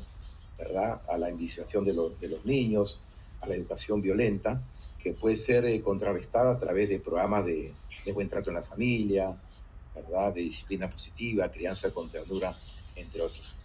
¿verdad? 0.57 1.01
a 1.09 1.17
la 1.17 1.29
invisión 1.29 1.83
de, 1.83 1.93
de, 2.19 2.27
los 2.27 2.45
niños, 2.45 3.03
a 3.41 3.47
la 3.47 3.55
educación 3.55 4.01
violenta, 4.01 4.61
que 5.07 5.13
puede 5.13 5.37
ser 5.37 5.63
eh, 5.63 5.81
contrarrestada 5.81 6.51
a 6.51 6.59
través 6.59 6.89
de 6.89 6.99
programas 6.99 7.45
de, 7.45 7.73
de, 8.03 8.11
buen 8.11 8.27
trato 8.27 8.49
en 8.49 8.55
la 8.55 8.61
familia, 8.61 9.33
¿verdad? 9.95 10.33
de 10.33 10.41
disciplina 10.41 10.89
positiva, 10.89 11.49
crianza 11.49 11.91
con 11.91 12.09
ternura, 12.09 12.53
entre 12.97 13.21
otros. 13.21 13.55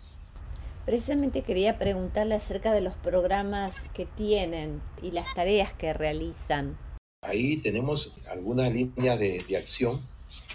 Precisamente 0.87 1.42
quería 1.42 1.80
preguntarle 1.80 2.37
acerca 2.37 2.72
de 2.72 2.80
los 2.80 2.94
programas 2.94 3.75
que 3.92 4.06
tienen 4.06 4.80
y 5.02 5.11
las 5.11 5.34
tareas 5.34 5.72
que 5.72 5.92
realizan. 5.92 6.78
Ahí 7.22 7.56
tenemos 7.56 8.14
algunas 8.30 8.72
líneas 8.72 9.18
de, 9.18 9.42
de 9.42 9.56
acción 9.56 10.00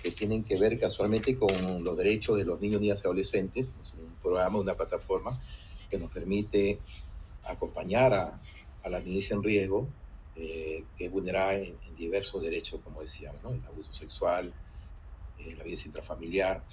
que 0.01 0.11
tienen 0.11 0.45
que 0.45 0.57
ver 0.57 0.79
casualmente 0.79 1.37
con 1.37 1.83
los 1.83 1.97
derechos 1.97 2.37
de 2.37 2.45
los 2.45 2.61
niños, 2.61 2.79
niñas 2.79 3.01
y 3.03 3.07
adolescentes. 3.07 3.75
Es 3.81 3.93
un 3.93 4.15
programa, 4.21 4.57
una 4.57 4.75
plataforma 4.75 5.37
que 5.89 5.97
nos 5.97 6.09
permite 6.11 6.79
acompañar 7.43 8.13
a, 8.13 8.39
a 8.83 8.89
la 8.89 9.01
niñez 9.01 9.31
en 9.31 9.43
riesgo, 9.43 9.89
eh, 10.39 10.83
que 10.95 11.05
es 11.05 11.11
vulnerada 11.11 11.55
en, 11.55 11.77
diversos 11.97 12.43
derechos, 12.43 12.79
como 12.83 13.01
decíamos, 13.01 13.41
¿no? 13.41 13.49
el 13.49 13.65
abuso 13.65 13.91
sexual, 13.91 14.53
eh, 15.39 15.55
la 15.57 15.63
violencia 15.63 15.87
intrafamiliar. 15.87 16.63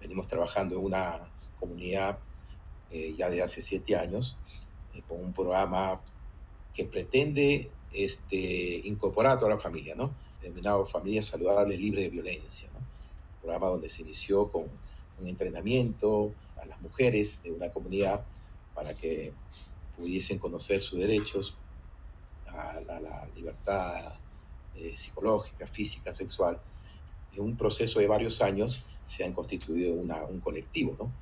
Venimos 0.00 0.28
trabajando 0.28 0.76
en 0.76 0.84
una 0.84 1.28
comunidad 1.58 2.20
eh, 2.92 3.12
ya 3.18 3.28
de 3.28 3.42
hace 3.42 3.60
siete 3.60 3.96
años 3.96 4.36
con 5.08 5.20
un 5.20 5.32
programa 5.32 6.00
que 6.72 6.84
pretende 6.84 7.72
este, 7.92 8.36
incorporar 8.84 9.32
a 9.32 9.38
toda 9.38 9.50
la 9.50 9.58
familia, 9.58 9.96
¿no? 9.96 10.14
denominado 10.40 10.84
Familia 10.84 11.22
Saludable 11.22 11.76
Libre 11.76 12.02
de 12.02 12.08
Violencia, 12.08 12.68
programa 13.40 13.66
donde 13.66 13.88
se 13.88 14.02
inició 14.02 14.48
con 14.48 14.66
un 15.20 15.26
entrenamiento 15.26 16.32
a 16.60 16.66
las 16.66 16.80
mujeres 16.80 17.42
de 17.42 17.50
una 17.50 17.68
comunidad 17.70 18.24
para 18.74 18.94
que 18.94 19.32
pudiesen 19.96 20.38
conocer 20.38 20.80
sus 20.80 21.00
derechos 21.00 21.56
a 22.96 23.00
la, 23.00 23.28
libertad 23.34 24.14
eh, 24.76 24.96
psicológica, 24.96 25.66
física, 25.66 26.12
sexual. 26.12 26.60
En 27.34 27.40
un 27.42 27.56
proceso 27.56 27.98
de 27.98 28.06
varios 28.06 28.42
años 28.42 28.84
se 29.02 29.24
han 29.24 29.32
constituido 29.32 29.94
una, 29.94 30.22
un 30.24 30.40
colectivo 30.40 30.96
¿no? 30.98 31.12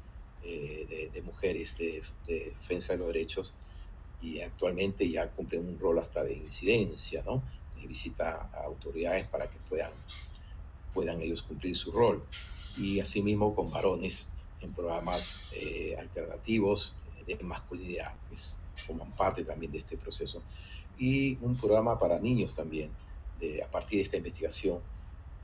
eh, 0.45 0.87
de, 0.89 1.11
de, 1.11 1.23
mujeres 1.23 1.79
de, 1.79 2.03
de, 2.27 2.51
defensa 2.51 2.93
de 2.93 2.99
los 2.99 3.07
derechos 3.09 3.55
y 4.21 4.41
actualmente 4.41 5.09
ya 5.09 5.31
cumplen 5.31 5.67
un 5.67 5.79
rol 5.79 5.99
hasta 5.99 6.23
de 6.25 6.35
incidencia, 6.35 7.23
¿no? 7.25 7.43
visita 7.87 8.51
a 8.53 8.65
autoridades 8.65 9.27
para 9.27 9.49
que 9.49 9.59
puedan, 9.69 9.91
puedan 10.95 11.21
ellos 11.21 11.43
cumplir 11.43 11.75
su 11.75 11.93
rol. 11.93 12.23
Y 12.77 13.01
asimismo 13.01 13.55
con 13.55 13.71
varones 13.71 14.31
en 14.61 14.73
programas 14.73 15.45
eh, 15.53 15.97
alternativos 15.99 16.95
de 17.27 17.37
masculinidad, 17.45 18.17
que 18.29 18.35
es, 18.35 18.61
forman 18.75 19.13
parte 19.13 19.45
también 19.45 19.73
de 19.73 19.79
este 19.79 19.97
proceso. 19.97 20.43
Y 21.01 21.39
un 21.41 21.57
programa 21.57 21.99
para 21.99 22.21
niños 22.21 22.55
también. 22.55 22.91
A 23.65 23.71
partir 23.71 23.97
de 23.97 24.03
esta 24.03 24.19
investigación 24.19 24.81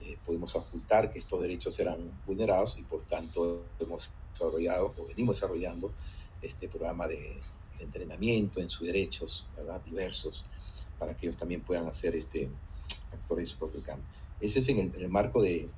eh, 0.02 0.18
pudimos 0.26 0.54
ocultar 0.54 1.10
que 1.10 1.18
estos 1.18 1.40
derechos 1.40 1.80
eran 1.80 1.96
vulnerados 2.26 2.76
y 2.78 2.82
por 2.82 3.02
tanto 3.02 3.64
hemos 3.80 4.12
desarrollado 4.30 4.94
o 4.98 5.06
venimos 5.06 5.36
desarrollando 5.36 5.90
este 6.42 6.68
programa 6.68 7.06
de, 7.06 7.40
de 7.78 7.84
entrenamiento 7.84 8.60
en 8.60 8.68
sus 8.68 8.86
derechos 8.86 9.46
¿verdad? 9.56 9.80
diversos 9.80 10.44
para 10.98 11.16
que 11.16 11.26
ellos 11.26 11.38
también 11.38 11.62
puedan 11.62 11.86
hacer 11.86 12.14
este, 12.14 12.50
actores 13.12 13.48
en 13.48 13.52
su 13.52 13.58
propio 13.58 13.82
campo. 13.82 14.06
Ese 14.40 14.58
es 14.58 14.68
en 14.68 14.78
el, 14.78 14.94
en 14.94 15.02
el 15.02 15.08
marco 15.08 15.42
de, 15.42 15.68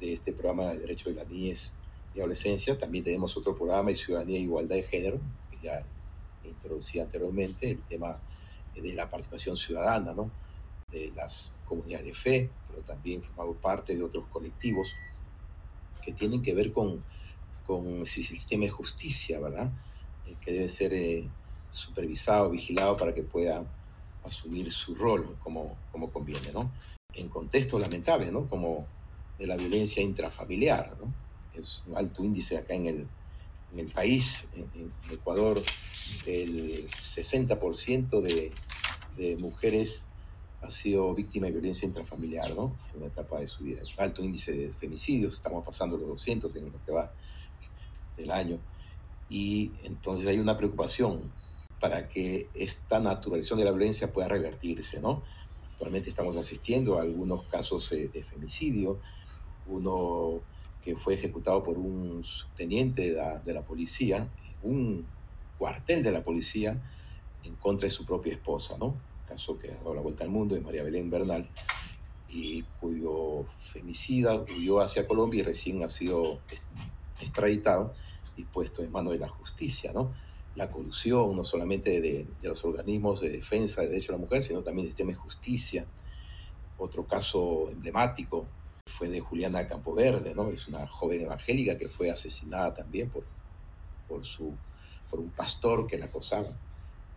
de, 0.00 0.12
este 0.12 0.32
programa 0.32 0.70
de 0.70 0.78
Derecho 0.78 1.10
de 1.10 1.16
la 1.16 1.24
Niñez 1.24 1.74
y 2.14 2.20
Adolescencia. 2.20 2.78
También 2.78 3.04
tenemos 3.04 3.36
otro 3.36 3.56
programa 3.56 3.88
de 3.88 3.96
Ciudadanía 3.96 4.38
e 4.38 4.42
Igualdad 4.42 4.76
de 4.76 4.82
Género, 4.82 5.18
que 5.50 5.58
ya 5.66 5.84
introducía 6.44 7.02
anteriormente, 7.02 7.72
el 7.72 7.82
tema 7.82 8.20
de 8.80 8.94
la 8.94 9.08
participación 9.08 9.56
ciudadana, 9.56 10.12
¿no? 10.12 10.30
de 10.90 11.12
las 11.14 11.56
comunidades 11.66 12.06
de 12.06 12.14
fe, 12.14 12.50
pero 12.68 12.82
también 12.82 13.22
formamos 13.22 13.56
parte 13.58 13.94
de 13.94 14.02
otros 14.02 14.26
colectivos 14.28 14.94
que 16.02 16.12
tienen 16.12 16.42
que 16.42 16.54
ver 16.54 16.72
con, 16.72 17.02
con 17.66 17.86
el 17.86 18.06
sistema 18.06 18.64
de 18.64 18.70
justicia, 18.70 19.38
¿verdad? 19.40 19.70
Eh, 20.26 20.36
que 20.40 20.52
debe 20.52 20.68
ser 20.68 20.92
eh, 20.94 21.28
supervisado, 21.68 22.50
vigilado 22.50 22.96
para 22.96 23.14
que 23.14 23.22
pueda 23.22 23.64
asumir 24.24 24.70
su 24.72 24.94
rol 24.94 25.36
como, 25.42 25.76
como 25.92 26.10
conviene, 26.10 26.52
¿no? 26.52 26.70
En 27.12 27.28
contextos 27.28 27.80
lamentables, 27.80 28.32
¿no? 28.32 28.48
Como 28.48 28.86
de 29.38 29.46
la 29.46 29.56
violencia 29.56 30.02
intrafamiliar, 30.02 30.96
¿no? 30.98 31.12
Es 31.54 31.84
un 31.86 31.96
alto 31.96 32.24
índice 32.24 32.56
acá 32.56 32.74
en 32.74 32.86
el, 32.86 33.08
en 33.72 33.80
el 33.80 33.88
país, 33.88 34.48
en, 34.54 34.92
Ecuador, 35.10 35.62
el 36.26 36.88
60% 36.88 38.20
de, 38.20 38.52
de 39.16 39.36
mujeres 39.36 40.08
ha 40.62 40.70
sido 40.70 41.14
víctima 41.14 41.46
de 41.46 41.52
violencia 41.52 41.86
intrafamiliar, 41.86 42.54
¿no? 42.54 42.76
En 42.90 42.98
una 42.98 43.06
etapa 43.06 43.38
de 43.40 43.46
su 43.46 43.62
vida. 43.62 43.80
Alto 43.96 44.22
índice 44.22 44.52
de 44.52 44.72
femicidios, 44.72 45.34
estamos 45.34 45.64
pasando 45.64 45.96
los 45.96 46.08
200 46.08 46.54
en 46.56 46.72
lo 46.72 46.84
que 46.84 46.92
va 46.92 47.12
del 48.16 48.30
año. 48.30 48.58
Y 49.28 49.70
entonces 49.84 50.26
hay 50.26 50.38
una 50.38 50.56
preocupación 50.56 51.30
para 51.80 52.08
que 52.08 52.48
esta 52.54 52.98
naturalización 52.98 53.60
de 53.60 53.66
la 53.66 53.70
violencia 53.70 54.12
pueda 54.12 54.28
revertirse, 54.28 55.00
¿no? 55.00 55.22
Actualmente 55.72 56.10
estamos 56.10 56.36
asistiendo 56.36 56.98
a 56.98 57.02
algunos 57.02 57.44
casos 57.44 57.92
eh, 57.92 58.10
de 58.12 58.22
femicidio, 58.22 58.98
uno 59.68 60.40
que 60.82 60.96
fue 60.96 61.14
ejecutado 61.14 61.62
por 61.62 61.78
un 61.78 62.24
teniente 62.56 63.10
de 63.10 63.12
la, 63.12 63.38
de 63.38 63.52
la 63.52 63.62
policía, 63.62 64.28
un 64.62 65.06
cuartel 65.58 66.02
de 66.02 66.12
la 66.12 66.22
policía, 66.22 66.80
en 67.44 67.54
contra 67.56 67.86
de 67.86 67.90
su 67.90 68.04
propia 68.04 68.32
esposa, 68.32 68.76
¿no? 68.78 68.94
Caso 69.26 69.56
que 69.58 69.72
ha 69.72 69.76
dado 69.76 69.94
la 69.94 70.00
vuelta 70.00 70.24
al 70.24 70.30
mundo 70.30 70.54
de 70.54 70.60
María 70.60 70.82
Belén 70.82 71.10
Bernal, 71.10 71.48
y 72.28 72.62
cuyo 72.80 73.44
femicida 73.56 74.42
huyó 74.42 74.80
hacia 74.80 75.06
Colombia 75.06 75.40
y 75.40 75.44
recién 75.44 75.82
ha 75.82 75.88
sido 75.88 76.40
extraditado 77.20 77.94
y 78.36 78.44
puesto 78.44 78.82
en 78.82 78.92
manos 78.92 79.12
de 79.12 79.18
la 79.18 79.28
justicia, 79.28 79.92
¿no? 79.92 80.12
la 80.58 80.68
corrupción, 80.68 81.36
no 81.36 81.44
solamente 81.44 82.00
de, 82.00 82.26
los 82.42 82.64
organismos 82.64 83.20
de 83.20 83.30
defensa 83.30 83.80
de 83.80 83.88
derechos 83.88 84.08
de 84.08 84.12
la 84.14 84.18
mujer, 84.18 84.42
sino 84.42 84.62
también 84.62 84.86
del 84.86 84.90
sistema 84.90 85.12
de 85.12 85.16
justicia. 85.16 85.86
Otro 86.78 87.06
caso 87.06 87.68
emblemático 87.70 88.46
fue 88.88 89.08
de 89.08 89.20
Juliana 89.20 89.66
Campoverde, 89.66 90.34
¿no? 90.34 90.50
Es 90.50 90.68
una 90.68 90.86
joven 90.86 91.22
evangélica 91.22 91.76
que 91.76 91.88
fue 91.88 92.10
asesinada 92.10 92.74
también 92.74 93.10
por, 93.10 93.24
por, 94.08 94.24
su, 94.24 94.54
por 95.10 95.20
un 95.20 95.30
pastor 95.30 95.86
que 95.86 95.98
la 95.98 96.06
acosaba. 96.06 96.46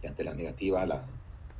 Y 0.03 0.07
ante 0.07 0.23
la 0.23 0.33
negativa 0.33 0.85
la, 0.85 1.05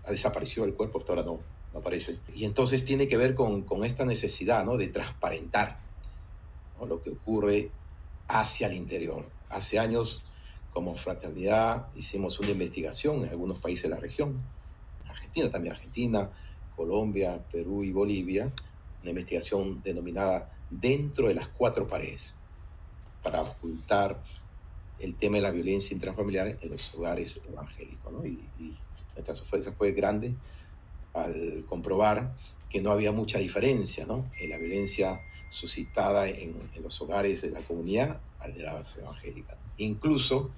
la 0.03 0.12
desapareció 0.12 0.63
el 0.65 0.74
cuerpo, 0.74 1.00
hasta 1.00 1.13
ahora 1.13 1.24
no, 1.24 1.39
me 1.74 1.82
parece. 1.82 2.20
Y 2.36 2.46
entonces 2.46 2.86
tiene 2.86 3.08
que 3.08 3.18
ver 3.18 3.36
con, 3.36 3.63
con 3.63 3.86
esta 3.86 4.06
necesidad 4.06 4.65
¿no? 4.65 4.77
de 4.77 4.88
transparentar 4.88 5.80
lo 6.86 7.01
que 7.01 7.12
ocurre 7.12 7.72
hacia 8.27 8.68
el 8.68 8.74
interior. 8.74 9.25
Hace 9.50 9.80
años, 9.80 10.24
como 10.72 10.96
fraternidad, 10.96 11.88
hicimos 11.96 12.39
una 12.39 12.50
investigación 12.50 13.24
en 13.24 13.30
algunos 13.30 13.60
países 13.60 13.84
de 13.84 13.89
la 13.89 14.00
región, 14.00 14.41
Argentina 15.08 15.50
también, 15.50 15.74
Argentina, 15.74 16.30
Colombia, 16.75 17.44
Perú 17.51 17.84
y 17.84 17.91
Bolivia, 17.91 18.51
una 19.01 19.10
investigación 19.10 19.81
denominada 19.84 20.58
Dentro 20.72 21.27
de 21.27 21.34
las 21.34 21.50
cuatro 21.50 21.86
paredes, 21.86 22.34
para 23.22 23.41
ocultar 23.41 24.24
el 25.00 25.15
tema 25.15 25.36
de 25.36 25.41
la 25.41 25.51
violencia 25.51 25.93
intrafamiliar 25.93 26.58
en 26.62 26.70
los 26.70 26.96
hogares 26.96 27.43
evangélicos. 27.46 28.13
¿no? 28.13 28.25
Y, 28.25 28.39
y 28.58 28.74
nuestra 29.13 29.36
sorpresa 29.36 29.74
fue 29.74 29.91
grande 29.91 30.34
al 31.13 31.65
comprobar 31.67 32.34
que 32.70 32.81
no 32.81 32.91
había 32.93 33.12
mucha 33.12 33.38
diferencia 33.39 34.05
¿no? 34.05 34.29
en 34.39 34.50
la 34.50 34.58
violencia 34.58 35.20
suscitada 35.50 36.29
en, 36.29 36.55
en, 36.74 36.84
los 36.84 37.01
hogares 37.01 37.41
de 37.41 37.51
la 37.51 37.60
comunidad 37.60 38.22
al 38.39 38.53
de 38.53 38.63
la 38.63 38.72
base 38.72 39.01
evangélica. 39.01 39.58
Incluso 39.75 40.51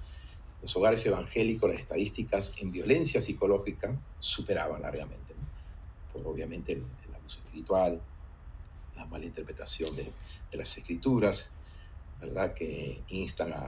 los 0.62 0.76
hogares 0.76 1.04
evangélicos, 1.06 1.68
las 1.68 1.80
estadísticas 1.80 2.54
en 2.60 2.70
violencia 2.70 3.20
psicológica 3.20 3.98
superaban 4.20 4.82
largamente, 4.82 5.34
¿no? 5.34 6.12
por 6.12 6.32
obviamente 6.32 6.74
el, 6.74 6.84
el, 7.08 7.14
abuso 7.16 7.40
espiritual, 7.40 8.00
la 8.96 9.06
mala 9.06 9.24
interpretación 9.24 9.94
de, 9.96 10.12
de 10.50 10.58
las 10.58 10.76
escrituras, 10.76 11.54
¿verdad? 12.20 12.54
que 12.54 13.02
instan 13.08 13.52
a, 13.52 13.64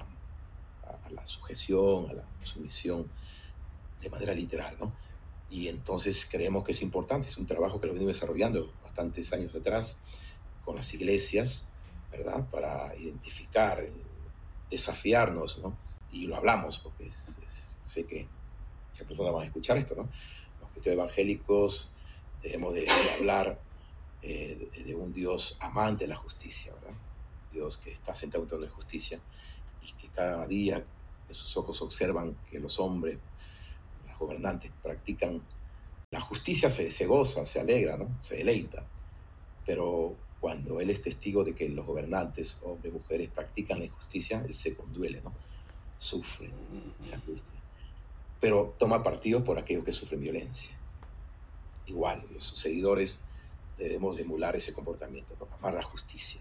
a, 0.84 1.06
a, 1.06 1.10
la 1.10 1.26
sujeción, 1.26 2.10
a 2.10 2.14
la 2.14 2.24
sumisión 2.42 3.10
de 4.00 4.10
manera 4.10 4.32
literal. 4.32 4.76
¿no? 4.78 4.92
Y 5.50 5.68
entonces 5.68 6.26
creemos 6.30 6.64
que 6.64 6.72
es 6.72 6.82
importante, 6.82 7.28
es 7.28 7.36
un 7.38 7.46
trabajo 7.46 7.80
que 7.80 7.86
lo 7.86 7.92
venimos 7.92 8.14
desarrollando 8.14 8.72
bastantes 8.82 9.32
años 9.32 9.54
atrás 9.54 9.98
con 10.64 10.76
las 10.76 10.92
iglesias, 10.94 11.68
¿verdad? 12.10 12.48
Para 12.50 12.94
identificar, 12.96 13.86
desafiarnos, 14.70 15.60
¿no? 15.60 15.76
Y 16.10 16.26
lo 16.26 16.36
hablamos, 16.36 16.78
porque 16.78 17.10
sé 17.48 18.04
que 18.04 18.26
muchas 18.90 19.06
personas 19.06 19.32
van 19.32 19.42
a 19.42 19.46
escuchar 19.46 19.76
esto, 19.76 19.94
¿no? 19.94 20.08
Los 20.60 20.70
cristianos 20.70 21.04
evangélicos 21.04 21.90
debemos 22.42 22.74
de, 22.74 22.86
hablar 23.18 23.60
eh, 24.22 24.70
de, 24.84 24.94
un 24.94 25.12
Dios 25.12 25.56
amante 25.60 26.04
de 26.04 26.08
la 26.08 26.16
justicia, 26.16 26.72
¿verdad? 26.74 26.96
Dios 27.52 27.78
que 27.78 27.92
está 27.92 28.14
sentado 28.14 28.46
en 28.50 28.60
la 28.62 28.70
justicia 28.70 29.20
y 29.82 29.92
que 29.92 30.08
cada 30.08 30.46
día 30.46 30.84
sus 31.30 31.56
ojos 31.56 31.80
observan 31.82 32.36
que 32.50 32.60
los 32.60 32.78
hombres 32.78 33.18
gobernantes 34.18 34.70
practican 34.82 35.42
la 36.10 36.20
justicia, 36.20 36.70
se, 36.70 36.90
se, 36.90 37.06
goza, 37.06 37.44
se 37.46 37.60
alegra, 37.60 37.96
¿no? 37.96 38.16
se 38.20 38.36
deleita. 38.36 38.86
Pero 39.64 40.16
cuando 40.40 40.80
él 40.80 40.90
es 40.90 41.02
testigo 41.02 41.44
de 41.44 41.54
que 41.54 41.68
los 41.68 41.86
gobernantes, 41.86 42.58
hombres, 42.62 42.92
mujeres, 42.92 43.28
practican 43.30 43.78
la 43.78 43.86
injusticia, 43.86 44.42
él 44.46 44.54
se 44.54 44.74
conduele, 44.74 45.20
¿no? 45.22 45.32
sufre 45.96 46.50
esa 47.02 47.16
angustia. 47.16 47.58
Pero 48.40 48.74
toma 48.78 49.02
partido 49.02 49.42
por 49.42 49.58
aquellos 49.58 49.84
que 49.84 49.92
sufren 49.92 50.20
violencia. 50.20 50.76
Igual, 51.86 52.24
los 52.32 52.44
seguidores 52.44 53.24
debemos 53.76 54.18
emular 54.18 54.56
ese 54.56 54.72
comportamiento, 54.72 55.36
amar 55.58 55.74
la 55.74 55.82
justicia. 55.82 56.40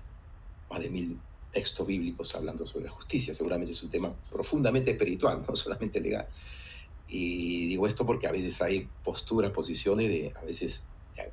Más 0.69 0.79
de 0.79 0.89
mil 0.89 1.19
textos 1.51 1.85
bíblicos 1.87 2.35
hablando 2.35 2.65
sobre 2.65 2.85
la 2.85 2.91
justicia, 2.91 3.33
seguramente 3.33 3.73
es 3.73 3.83
un 3.83 3.89
tema 3.89 4.13
profundamente 4.29 4.91
espiritual, 4.91 5.43
no 5.47 5.55
solamente 5.55 5.99
legal. 5.99 6.27
Y 7.07 7.67
digo 7.67 7.87
esto 7.87 8.05
porque 8.05 8.27
a 8.27 8.31
veces 8.31 8.61
hay 8.61 8.89
posturas, 9.03 9.51
posiciones 9.51 10.09
de, 10.09 10.33
a 10.35 10.41
veces, 10.43 10.87
de, 11.15 11.31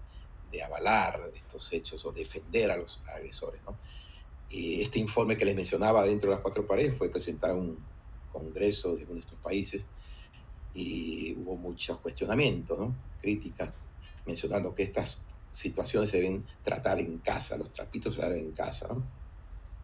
de 0.51 0.63
avalar 0.63 1.31
estos 1.35 1.73
hechos 1.73 2.05
o 2.05 2.13
defender 2.13 2.71
a 2.71 2.77
los 2.77 3.03
agresores. 3.07 3.63
¿no? 3.65 3.77
Y 4.51 4.83
este 4.83 4.99
informe 4.99 5.37
que 5.37 5.45
les 5.45 5.57
mencionaba 5.57 6.05
dentro 6.05 6.29
de 6.31 6.37
las 6.37 6.43
cuatro 6.43 6.67
paredes 6.67 6.95
fue 6.97 7.09
presentado 7.09 7.55
en 7.55 7.61
un 7.61 7.79
congreso 8.31 8.95
de 8.97 9.05
uno 9.05 9.15
de 9.15 9.21
estos 9.21 9.39
países 9.39 9.87
y 10.75 11.35
hubo 11.35 11.57
muchos 11.57 11.99
cuestionamientos, 12.01 12.79
¿no? 12.79 12.95
críticas, 13.21 13.71
mencionando 14.27 14.75
que 14.75 14.83
estas 14.83 15.21
situaciones 15.53 16.11
se 16.11 16.17
deben 16.17 16.45
tratar 16.65 16.99
en 16.99 17.19
casa, 17.19 17.57
los 17.57 17.73
trapitos 17.73 18.15
se 18.15 18.23
deben 18.23 18.47
en 18.47 18.53
casa. 18.53 18.89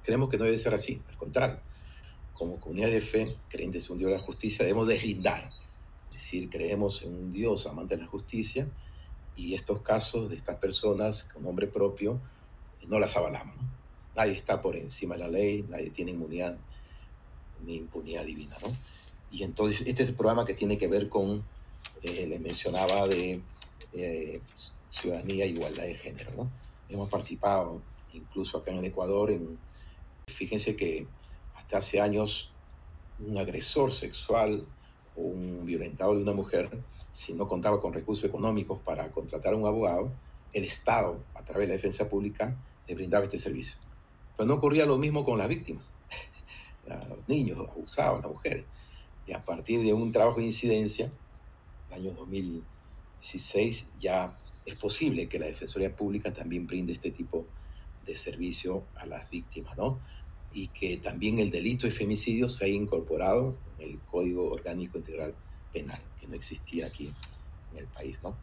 Creemos 0.02 0.28
que 0.28 0.38
no 0.38 0.44
debe 0.44 0.58
ser 0.58 0.74
así, 0.74 1.00
al 1.08 1.16
contrario. 1.16 1.60
Como 2.32 2.58
comunidad 2.58 2.90
de 2.90 3.00
fe, 3.00 3.36
creyentes 3.48 3.86
en 3.86 3.92
un 3.92 3.98
Dios 3.98 4.10
de 4.10 4.16
la 4.16 4.22
justicia, 4.22 4.64
debemos 4.64 4.88
deslindar 4.88 5.52
es 6.18 6.24
decir, 6.24 6.50
creemos 6.50 7.02
en 7.02 7.14
un 7.14 7.30
Dios 7.30 7.68
amante 7.68 7.94
de 7.94 8.02
la 8.02 8.08
justicia 8.08 8.68
y 9.36 9.54
estos 9.54 9.82
casos 9.82 10.30
de 10.30 10.34
estas 10.34 10.56
personas 10.56 11.22
con 11.32 11.44
nombre 11.44 11.68
propio 11.68 12.20
no 12.88 12.98
las 12.98 13.16
avalamos. 13.16 13.54
¿no? 13.54 13.62
Nadie 14.16 14.32
está 14.32 14.60
por 14.60 14.74
encima 14.74 15.14
de 15.14 15.20
la 15.20 15.28
ley, 15.28 15.64
nadie 15.68 15.90
tiene 15.90 16.10
inmunidad 16.10 16.58
ni 17.64 17.76
impunidad 17.76 18.24
divina. 18.24 18.56
¿no? 18.60 18.68
Y 19.30 19.44
entonces 19.44 19.86
este 19.86 20.02
es 20.02 20.08
el 20.08 20.16
programa 20.16 20.44
que 20.44 20.54
tiene 20.54 20.76
que 20.76 20.88
ver 20.88 21.08
con, 21.08 21.44
eh, 22.02 22.26
les 22.26 22.40
mencionaba, 22.40 23.06
de 23.06 23.40
eh, 23.92 24.40
ciudadanía 24.90 25.44
e 25.44 25.48
igualdad 25.48 25.84
de 25.84 25.94
género. 25.94 26.30
¿no? 26.36 26.50
Hemos 26.88 27.08
participado 27.08 27.82
incluso 28.12 28.58
acá 28.58 28.70
en 28.70 28.78
el 28.78 28.84
Ecuador 28.84 29.30
en, 29.30 29.58
fíjense 30.26 30.76
que 30.76 31.06
hasta 31.54 31.78
hace 31.78 32.00
años 32.00 32.52
un 33.20 33.36
agresor 33.36 33.92
sexual 33.92 34.64
un 35.18 35.66
violentado 35.66 36.14
de 36.14 36.22
una 36.22 36.32
mujer, 36.32 36.70
si 37.12 37.34
no 37.34 37.48
contaba 37.48 37.80
con 37.80 37.92
recursos 37.92 38.24
económicos 38.24 38.80
para 38.80 39.10
contratar 39.10 39.52
a 39.52 39.56
un 39.56 39.66
abogado, 39.66 40.12
el 40.52 40.64
Estado, 40.64 41.20
a 41.34 41.42
través 41.42 41.66
de 41.66 41.68
la 41.68 41.72
defensa 41.74 42.08
pública, 42.08 42.56
le 42.86 42.94
brindaba 42.94 43.24
este 43.24 43.38
servicio. 43.38 43.80
Pero 44.36 44.46
no 44.46 44.54
ocurría 44.54 44.86
lo 44.86 44.96
mismo 44.96 45.24
con 45.24 45.38
las 45.38 45.48
víctimas, 45.48 45.94
los 47.08 47.28
niños 47.28 47.58
abusados, 47.58 48.22
las 48.22 48.30
mujeres. 48.30 48.64
Y 49.26 49.32
a 49.32 49.42
partir 49.42 49.82
de 49.82 49.92
un 49.92 50.12
trabajo 50.12 50.38
de 50.38 50.46
incidencia, 50.46 51.10
el 51.88 51.94
año 51.94 52.12
2016, 52.12 53.88
ya 53.98 54.32
es 54.68 54.76
posible 54.76 55.28
que 55.28 55.38
la 55.38 55.46
Defensoría 55.46 55.94
Pública 55.94 56.32
también 56.32 56.66
brinde 56.66 56.92
este 56.92 57.10
tipo 57.10 57.46
de 58.04 58.14
servicio 58.14 58.84
a 58.96 59.06
las 59.06 59.30
víctimas, 59.30 59.76
¿no? 59.76 59.98
y 60.52 60.68
que 60.68 60.96
también 60.96 61.38
el 61.38 61.50
delito 61.50 61.86
de 61.86 61.92
femicidio 61.92 62.48
se 62.48 62.64
ha 62.64 62.68
incorporado 62.68 63.56
en 63.78 63.90
el 63.90 64.00
Código 64.00 64.50
Orgánico 64.50 64.98
Integral 64.98 65.34
Penal, 65.72 66.00
que 66.18 66.26
no 66.26 66.34
existía 66.34 66.86
aquí 66.86 67.12
en 67.72 67.78
el 67.78 67.86
país, 67.86 68.22
¿no? 68.22 68.36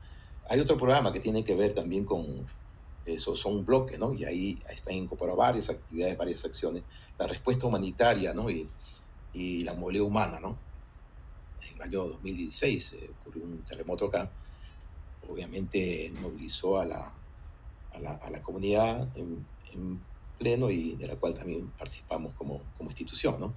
Hay 0.48 0.60
otro 0.60 0.78
programa 0.78 1.12
que 1.12 1.20
tiene 1.20 1.44
que 1.44 1.56
ver 1.56 1.74
también 1.74 2.06
con 2.06 2.46
eso, 3.06 3.36
son 3.36 3.58
un 3.58 3.66
bloque, 3.66 3.98
¿no? 3.98 4.14
Y 4.14 4.24
ahí 4.26 4.60
están 4.70 4.94
incorporadas 4.96 5.38
varias 5.38 5.70
actividades, 5.70 6.18
varias 6.18 6.46
acciones. 6.46 6.84
La 7.18 7.28
respuesta 7.28 7.66
humanitaria, 7.66 8.34
¿no? 8.34 8.50
Y, 8.50 8.68
y 9.34 9.64
la 9.64 9.74
movilidad 9.74 10.06
humana, 10.06 10.40
¿no? 10.40 10.58
En 11.68 11.76
el 11.76 11.82
año 11.82 12.06
2016 12.06 12.94
eh, 12.94 13.10
ocurrió 13.22 13.44
un 13.44 13.58
terremoto 13.64 14.06
acá, 14.06 14.32
obviamente 15.30 16.14
movilizó 16.22 16.80
a 16.80 16.86
la, 16.86 17.14
a 17.94 18.00
la, 18.00 18.12
a 18.12 18.30
la 18.30 18.42
comunidad 18.42 19.08
en, 19.18 19.46
en 19.74 20.00
pleno 20.38 20.70
y 20.70 20.96
de 20.96 21.08
la 21.08 21.16
cual 21.16 21.34
también 21.34 21.68
participamos 21.78 22.34
como, 22.34 22.62
como 22.78 22.90
institución, 22.90 23.40
¿no? 23.40 23.54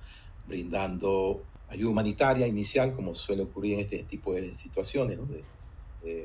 brindando 0.46 1.42
ayuda 1.68 1.90
humanitaria 1.90 2.46
inicial, 2.46 2.94
como 2.94 3.14
suele 3.14 3.42
ocurrir 3.42 3.74
en 3.74 3.80
este 3.80 4.02
tipo 4.04 4.32
de 4.32 4.54
situaciones, 4.54 5.18
¿no? 5.18 5.26
de, 5.26 5.44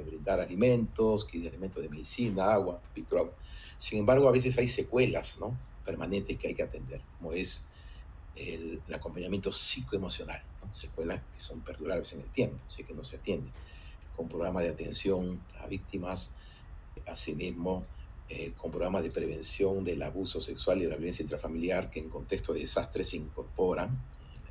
brindar 0.06 0.40
alimentos, 0.40 1.28
de 1.30 1.48
alimentos 1.48 1.84
de 1.84 1.90
medicina, 1.90 2.54
agua, 2.54 2.80
agua. 3.12 3.34
Sin 3.78 4.00
embargo, 4.00 4.30
a 4.30 4.32
veces 4.32 4.58
hay 4.58 4.70
secuelas 4.70 5.40
¿no? 5.42 5.58
permanentes 5.84 6.38
que 6.38 6.48
hay 6.48 6.54
que 6.54 6.64
atender, 6.64 7.02
como 7.18 7.34
es 7.34 7.68
el, 8.36 8.82
acompañamiento 8.94 9.52
psicoemocional, 9.52 10.42
¿no? 10.64 10.74
secuelas 10.74 11.20
que 11.34 11.42
son 11.42 11.60
perdurables 11.62 12.14
en 12.14 12.22
el 12.22 12.30
tiempo, 12.30 12.58
así 12.66 12.86
que 12.86 12.94
no 12.94 13.04
se 13.04 13.18
atiende, 13.18 13.50
con 14.16 14.28
programas 14.28 14.64
de 14.64 14.70
atención 14.70 15.42
a 15.60 15.68
víctimas, 15.68 16.36
asimismo, 17.08 17.86
eh, 18.30 18.54
con 18.58 18.72
programas 18.72 19.04
de 19.04 19.12
prevención 19.12 19.84
del 19.84 20.02
abuso 20.02 20.40
sexual 20.40 20.80
y 20.80 20.84
de 20.84 20.90
la 20.90 20.96
violencia 20.96 21.24
intrafamiliar 21.24 21.90
que 21.90 22.00
en 22.00 22.10
contexto 22.10 22.54
de 22.54 22.62
desastres 22.62 23.10
se 23.10 23.18
incorporan 23.18 23.90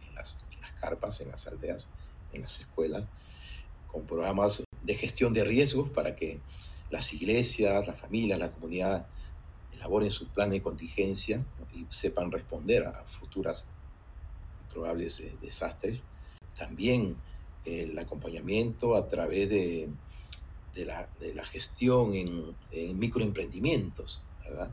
en 0.06 0.14
las, 0.14 0.44
en 0.52 0.60
las 0.60 0.72
carpas, 0.72 1.20
en 1.20 1.28
las 1.28 1.46
aldeas, 1.46 1.90
en 2.32 2.42
las 2.42 2.60
escuelas, 2.60 3.06
con 3.86 4.06
programas 4.06 4.64
de 4.82 4.94
gestión 4.94 5.32
de 5.32 5.44
riesgos 5.44 5.88
para 5.90 6.14
que 6.14 6.40
las 6.90 7.12
iglesias, 7.14 7.86
las 7.86 7.98
familias, 7.98 8.38
la 8.38 8.50
comunidad 8.50 9.06
elaboren 9.72 10.10
su 10.10 10.28
plan 10.28 10.50
de 10.50 10.62
contingencia 10.62 11.44
y 11.74 11.86
sepan 11.88 12.30
responder 12.30 12.86
a 12.86 13.04
futuras 13.04 13.64
probables 14.70 15.20
eh, 15.20 15.36
desastres. 15.40 16.04
También 16.56 17.16
el 17.64 17.98
acompañamiento 17.98 18.96
a 18.96 19.06
través 19.06 19.48
de 19.48 19.88
de 20.74 20.86
la, 20.86 21.08
de 21.20 21.34
la 21.34 21.44
gestión 21.44 22.14
en, 22.14 22.56
en, 22.70 22.98
microemprendimientos, 22.98 24.22
¿verdad? 24.44 24.70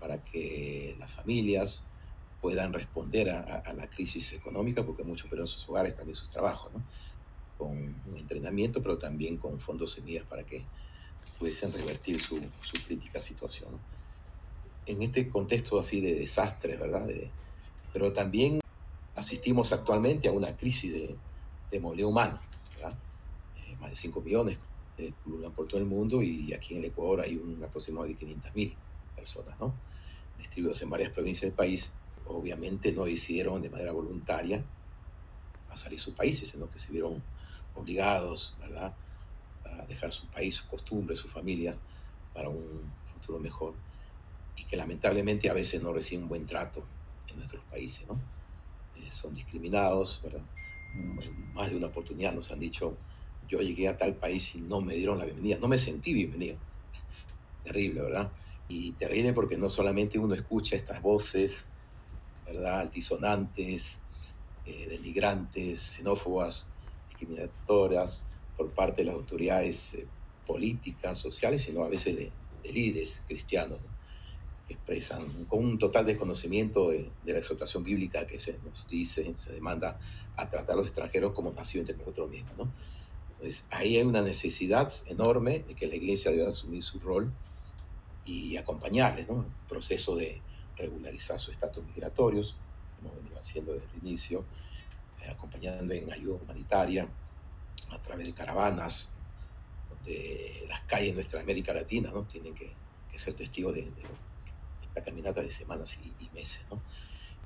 Para 0.00 0.22
que 0.22 0.96
las 0.98 1.12
familias 1.12 1.86
puedan 2.40 2.72
responder 2.72 3.30
a, 3.30 3.72
la 3.72 3.88
crisis 3.88 4.32
económica, 4.32 4.84
porque 4.84 5.04
muchos 5.04 5.28
pierden 5.28 5.46
sus 5.46 5.68
hogares, 5.68 5.94
también 5.94 6.16
sus 6.16 6.28
trabajos, 6.28 6.72
¿no? 6.72 6.82
Con 7.56 7.94
entrenamiento, 8.16 8.82
pero 8.82 8.98
también 8.98 9.36
con 9.36 9.60
fondos 9.60 9.92
semillas 9.92 10.24
para 10.24 10.44
que 10.44 10.64
pudiesen 11.38 11.72
revertir 11.72 12.20
su, 12.20 12.40
su 12.62 12.84
crítica 12.84 13.20
situación. 13.20 13.78
En 14.86 15.02
este 15.02 15.28
contexto 15.28 15.78
así 15.78 16.00
de 16.00 16.14
desastre, 16.14 16.76
¿verdad? 16.76 17.08
pero 17.92 18.12
también 18.12 18.60
asistimos 19.14 19.72
actualmente 19.72 20.26
a 20.28 20.32
una 20.32 20.56
crisis 20.56 20.92
de, 20.92 21.16
de 21.72 21.80
movilidad 21.80 22.08
humana. 22.08 22.40
Eh, 23.56 23.76
más 23.80 23.90
de 23.90 23.96
5 23.96 24.20
millones 24.20 24.58
eh, 24.98 25.12
por 25.56 25.66
todo 25.66 25.80
el 25.80 25.86
mundo 25.86 26.22
y 26.22 26.52
aquí 26.52 26.74
en 26.74 26.80
el 26.80 26.90
Ecuador 26.90 27.22
hay 27.22 27.36
un 27.36 27.64
aproximado 27.64 28.06
de 28.06 28.14
500.000 28.14 28.74
personas, 29.16 29.58
¿no? 29.58 29.74
Distribuidos 30.38 30.82
en 30.82 30.90
varias 30.90 31.10
provincias 31.10 31.42
del 31.42 31.52
país, 31.52 31.94
obviamente 32.26 32.92
no 32.92 33.06
hicieron 33.06 33.62
de 33.62 33.70
manera 33.70 33.92
voluntaria 33.92 34.62
a 35.70 35.76
salir 35.76 35.98
sus 35.98 36.14
países, 36.14 36.48
sino 36.48 36.68
que 36.68 36.78
se 36.78 36.92
vieron 36.92 37.22
obligados, 37.74 38.56
¿verdad? 38.60 38.94
A 39.64 39.86
dejar 39.86 40.12
su 40.12 40.26
país, 40.26 40.56
su 40.56 40.66
costumbre, 40.66 41.16
su 41.16 41.28
familia 41.28 41.76
para 42.34 42.48
un 42.48 42.92
futuro 43.04 43.40
mejor 43.40 43.74
y 44.56 44.64
que 44.64 44.76
lamentablemente 44.76 45.48
a 45.48 45.54
veces 45.54 45.82
no 45.82 45.92
reciben 45.92 46.28
buen 46.28 46.46
trato 46.46 46.84
en 47.28 47.36
nuestros 47.36 47.64
países, 47.64 48.06
¿no? 48.06 48.20
Eh, 48.96 49.10
son 49.10 49.32
discriminados, 49.32 50.20
¿verdad? 50.22 50.42
Más 51.54 51.70
de 51.70 51.76
una 51.76 51.86
oportunidad 51.88 52.32
nos 52.32 52.50
han 52.50 52.58
dicho, 52.58 52.96
yo 53.48 53.60
llegué 53.60 53.88
a 53.88 53.96
tal 53.96 54.14
país 54.14 54.54
y 54.54 54.62
no 54.62 54.80
me 54.80 54.94
dieron 54.94 55.18
la 55.18 55.24
bienvenida, 55.24 55.58
no 55.60 55.68
me 55.68 55.78
sentí 55.78 56.14
bienvenido. 56.14 56.56
Terrible, 57.64 58.02
¿verdad? 58.02 58.32
Y 58.68 58.92
terrible 58.92 59.32
porque 59.32 59.56
no 59.56 59.68
solamente 59.68 60.18
uno 60.18 60.34
escucha 60.34 60.76
estas 60.76 61.02
voces, 61.02 61.66
¿verdad? 62.46 62.80
Altisonantes, 62.80 64.00
eh, 64.64 64.86
denigrantes, 64.88 65.80
xenófobas, 65.80 66.70
discriminatorias 67.08 68.26
por 68.56 68.70
parte 68.70 69.02
de 69.02 69.06
las 69.06 69.16
autoridades 69.16 69.94
eh, 69.94 70.06
políticas, 70.46 71.18
sociales, 71.18 71.62
sino 71.62 71.82
a 71.82 71.88
veces 71.88 72.16
de, 72.16 72.32
líderes 72.70 73.24
cristianos 73.26 73.80
que 73.80 73.88
con 75.48 75.64
un 75.64 75.78
total 75.78 76.06
desconocimiento 76.06 76.90
de, 76.90 77.10
la 77.24 77.38
exhortación 77.38 77.82
bíblica 77.82 78.26
que 78.26 78.38
se 78.38 78.58
nos 78.64 78.88
dice, 78.88 79.32
se 79.36 79.52
demanda 79.52 79.98
a 80.36 80.48
tratar 80.48 80.74
a 80.74 80.76
los 80.76 80.86
extranjeros 80.86 81.32
como 81.32 81.52
nacido 81.52 81.82
entre 81.82 81.96
nosotros 81.96 82.30
mismos. 82.30 82.56
¿no? 82.56 82.72
Entonces, 83.30 83.66
ahí 83.70 83.96
hay 83.96 84.04
una 84.04 84.22
necesidad 84.22 84.92
enorme 85.06 85.60
de 85.60 85.74
que 85.74 85.86
la 85.86 85.96
iglesia 85.96 86.30
deba 86.30 86.48
asumir 86.48 86.82
su 86.82 87.00
rol 87.00 87.32
y 88.24 88.56
acompañarles, 88.56 89.28
¿no? 89.28 89.40
El 89.40 89.68
proceso 89.68 90.14
de 90.14 90.40
regularizar 90.76 91.38
su 91.38 91.50
estatus 91.50 91.84
migratorios, 91.84 92.56
como 92.96 93.14
venido 93.16 93.38
haciendo 93.38 93.72
desde 93.72 93.86
el 93.94 94.06
inicio, 94.06 94.44
eh, 95.22 95.28
acompañando 95.30 95.92
en 95.92 96.12
ayuda 96.12 96.38
humanitaria 96.42 97.08
a 97.90 97.98
través 98.00 98.26
de 98.26 98.32
caravanas, 98.32 99.14
donde 99.90 100.64
las 100.68 100.80
calles 100.82 101.08
de 101.08 101.14
nuestra 101.14 101.40
América 101.40 101.72
Latina 101.72 102.10
¿no? 102.12 102.24
tienen 102.24 102.54
que, 102.54 102.72
ser 103.16 103.34
testigos 103.34 103.74
de, 103.74 103.86
esta 104.92 105.02
caminata 105.02 105.40
de 105.40 105.50
semanas 105.50 105.98
y, 106.20 106.28
meses. 106.34 106.64
¿no? 106.70 106.80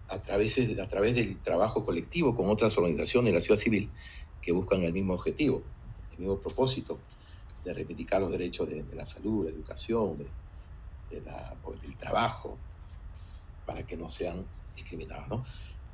A, 0.08 0.20
través, 0.20 0.58
a 0.58 0.88
través 0.88 1.14
del 1.14 1.38
trabajo 1.38 1.84
colectivo 1.84 2.34
con 2.34 2.48
otras 2.50 2.76
organizaciones 2.76 3.32
de 3.32 3.34
la 3.34 3.40
sociedad 3.40 3.62
civil 3.62 3.90
que 4.42 4.52
buscan 4.52 4.82
el 4.82 4.92
mismo 4.92 5.14
objetivo, 5.14 5.62
el 6.12 6.18
mismo 6.18 6.38
propósito 6.38 6.98
de 7.64 7.74
reivindicar 7.74 8.20
los 8.20 8.30
derechos 8.30 8.68
de, 8.68 8.84
la 8.94 9.06
salud, 9.06 9.44
la 9.44 9.50
educación, 9.50 10.18
de, 10.18 10.26
del 11.10 11.96
trabajo, 11.96 12.58
para 13.64 13.84
que 13.84 13.96
no 13.96 14.08
sean 14.08 14.44
discriminados. 14.74 15.28
¿no? 15.28 15.44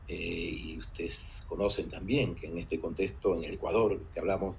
Eh, 0.08 0.14
y 0.14 0.78
ustedes 0.78 1.44
conocen 1.48 1.88
también 1.88 2.34
que 2.34 2.46
en 2.46 2.58
este 2.58 2.78
contexto, 2.78 3.36
en 3.36 3.44
el 3.44 3.54
Ecuador, 3.54 3.98
que 4.12 4.20
hablamos, 4.20 4.56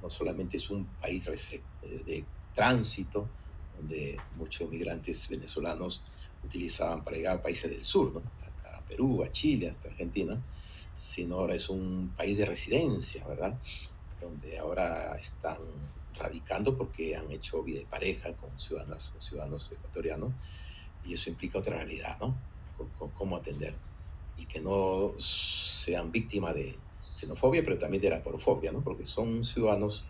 no 0.00 0.10
solamente 0.10 0.56
es 0.56 0.70
un 0.70 0.86
país 1.00 1.26
eh, 1.28 1.62
de 1.82 2.24
tránsito, 2.54 3.28
donde 3.82 4.16
muchos 4.36 4.70
migrantes 4.70 5.28
venezolanos 5.28 6.02
utilizaban 6.44 7.02
para 7.02 7.16
llegar 7.16 7.38
a 7.38 7.42
países 7.42 7.70
del 7.70 7.84
sur, 7.84 8.12
¿no? 8.12 8.22
a 8.70 8.80
Perú, 8.86 9.24
a 9.24 9.30
Chile, 9.30 9.70
hasta 9.70 9.88
Argentina, 9.88 10.40
sino 10.96 11.36
ahora 11.36 11.54
es 11.54 11.68
un 11.68 12.12
país 12.16 12.38
de 12.38 12.44
residencia, 12.44 13.26
¿verdad? 13.26 13.58
Donde 14.20 14.58
ahora 14.58 15.16
están 15.16 15.58
radicando 16.14 16.76
porque 16.76 17.16
han 17.16 17.30
hecho 17.32 17.62
vida 17.62 17.80
de 17.80 17.86
pareja 17.86 18.32
con 18.34 18.56
ciudadanas 18.58 19.14
o 19.16 19.20
ciudadanos 19.20 19.72
ecuatorianos 19.72 20.32
y 21.04 21.14
eso 21.14 21.30
implica 21.30 21.58
otra 21.58 21.76
realidad, 21.76 22.18
¿no? 22.20 22.36
cómo 23.16 23.36
atender 23.36 23.74
y 24.36 24.46
que 24.46 24.60
no 24.60 25.12
sean 25.18 26.10
víctimas 26.10 26.54
de 26.54 26.76
xenofobia, 27.12 27.62
pero 27.62 27.78
también 27.78 28.02
de 28.02 28.10
la 28.10 28.22
porofobia, 28.22 28.72
¿no? 28.72 28.82
Porque 28.82 29.04
son 29.04 29.44
ciudadanos 29.44 30.04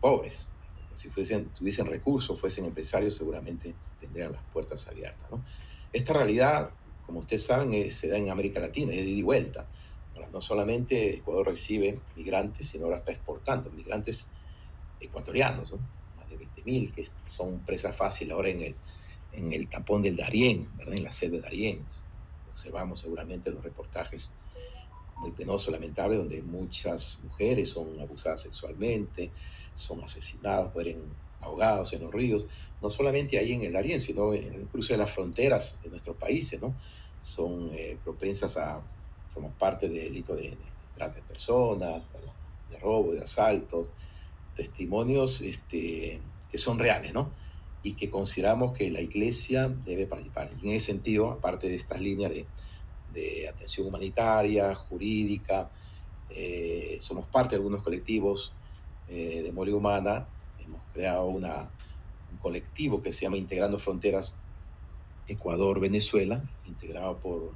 pobres. 0.00 0.50
Si 0.92 1.08
fuesen, 1.08 1.46
tuviesen 1.50 1.86
recursos, 1.86 2.38
fuesen 2.40 2.64
empresarios, 2.64 3.14
seguramente 3.14 3.74
tendrían 4.00 4.32
las 4.32 4.42
puertas 4.52 4.88
abiertas, 4.88 5.30
¿no? 5.30 5.44
Esta 5.92 6.12
realidad, 6.12 6.70
como 7.06 7.20
ustedes 7.20 7.44
saben, 7.44 7.90
se 7.90 8.08
da 8.08 8.16
en 8.16 8.30
América 8.30 8.60
Latina, 8.60 8.92
es 8.92 9.04
de 9.04 9.10
ida 9.10 9.18
y 9.18 9.22
vuelta. 9.22 9.68
no 10.32 10.40
solamente 10.40 11.16
Ecuador 11.16 11.46
recibe 11.46 11.98
migrantes, 12.16 12.68
sino 12.68 12.84
ahora 12.84 12.98
está 12.98 13.12
exportando 13.12 13.70
migrantes 13.70 14.28
ecuatorianos, 15.00 15.72
¿no? 15.72 15.78
más 16.16 16.28
de 16.28 16.38
20.000, 16.38 16.92
que 16.92 17.04
son 17.24 17.60
presa 17.60 17.92
fácil 17.92 18.30
ahora 18.30 18.50
en 18.50 18.60
el, 18.60 18.76
en 19.32 19.52
el 19.52 19.68
tapón 19.68 20.02
del 20.02 20.16
Darién, 20.16 20.68
¿verdad? 20.76 20.94
en 20.94 21.04
la 21.04 21.10
selva 21.10 21.36
de 21.36 21.42
Darién 21.42 21.84
observamos 22.60 23.00
seguramente 23.00 23.50
los 23.50 23.64
reportajes 23.64 24.32
muy 25.20 25.30
penosos, 25.32 25.72
lamentables, 25.72 26.18
donde 26.18 26.42
muchas 26.42 27.20
mujeres 27.22 27.68
son 27.68 28.00
abusadas 28.00 28.42
sexualmente, 28.42 29.30
son 29.74 30.02
asesinadas, 30.02 30.72
mueren 30.74 30.98
ahogados 31.40 31.92
en 31.92 32.02
los 32.02 32.12
ríos, 32.12 32.46
no 32.82 32.90
solamente 32.90 33.38
ahí 33.38 33.52
en 33.52 33.62
el 33.62 33.72
Darién, 33.72 34.00
sino 34.00 34.34
en 34.34 34.52
el 34.52 34.66
cruce 34.66 34.94
de 34.94 34.98
las 34.98 35.10
fronteras 35.12 35.80
de 35.82 35.90
nuestros 35.90 36.16
países, 36.16 36.60
¿no? 36.60 36.74
Son 37.20 37.70
eh, 37.74 37.98
propensas 38.02 38.56
a 38.56 38.82
formar 39.32 39.52
parte 39.58 39.88
del 39.88 40.04
delito 40.04 40.34
de, 40.34 40.56
trata 40.94 41.16
de 41.16 41.22
personas, 41.22 42.02
de 42.70 42.78
robo, 42.78 43.12
de 43.12 43.22
asaltos, 43.22 43.90
testimonios 44.54 45.42
este, 45.42 46.20
que 46.50 46.58
son 46.58 46.78
reales, 46.78 47.12
¿no? 47.12 47.30
y 47.82 47.94
que 47.94 48.10
consideramos 48.10 48.76
que 48.76 48.90
la 48.90 49.00
Iglesia 49.00 49.68
debe 49.68 50.06
participar. 50.06 50.50
Y 50.60 50.68
en 50.68 50.76
ese 50.76 50.86
sentido, 50.86 51.30
aparte 51.30 51.68
de 51.68 51.76
estas 51.76 52.00
líneas 52.00 52.30
de, 52.30 52.46
de 53.12 53.48
atención 53.48 53.86
humanitaria, 53.86 54.74
jurídica, 54.74 55.70
eh, 56.30 56.98
somos 57.00 57.26
parte 57.26 57.50
de 57.50 57.56
algunos 57.56 57.82
colectivos 57.82 58.52
eh, 59.08 59.42
de 59.42 59.52
Mole 59.52 59.72
Humana, 59.72 60.28
hemos 60.64 60.80
creado 60.92 61.26
una, 61.26 61.70
un 62.30 62.38
colectivo 62.38 63.00
que 63.00 63.10
se 63.10 63.22
llama 63.22 63.36
Integrando 63.36 63.78
Fronteras 63.78 64.36
Ecuador-Venezuela, 65.26 66.42
integrado 66.66 67.18
por, 67.18 67.52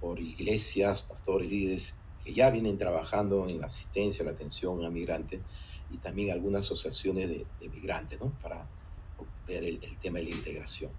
por 0.00 0.20
iglesias, 0.20 1.02
pastores, 1.02 1.48
líderes 1.50 1.96
que 2.24 2.32
ya 2.32 2.50
vienen 2.50 2.78
trabajando 2.78 3.48
en 3.48 3.60
la 3.60 3.66
asistencia, 3.66 4.24
la 4.24 4.30
atención 4.30 4.84
a 4.84 4.90
migrantes 4.90 5.40
y 5.92 5.98
también 5.98 6.30
algunas 6.30 6.64
asociaciones 6.64 7.28
de, 7.28 7.46
de 7.60 7.68
migrantes, 7.68 8.18
¿no? 8.18 8.30
Para 8.40 8.66
ver 9.46 9.64
el, 9.64 9.78
tema 10.00 10.18
de 10.18 10.24
la 10.24 10.30
integración. 10.30 10.90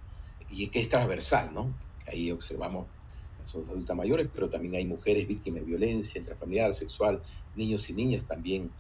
Y 0.50 0.68
que 0.68 0.80
es 0.80 0.90
transversal, 0.90 1.54
¿no? 1.54 1.74
Ahí 2.08 2.32
observamos 2.32 2.88
personas 3.46 3.70
adultas 3.70 3.96
mayores, 3.96 4.28
pero 4.34 4.50
también 4.50 4.76
hay 4.76 4.86
mujeres 4.86 5.28
víctimas 5.28 5.62
de 5.62 5.68
violencia 5.68 6.20
intrafamiliar, 6.20 6.74
sexual, 6.74 7.22
niños 7.56 7.90
y 7.90 7.94
niñas 7.94 8.26
también 8.26 8.72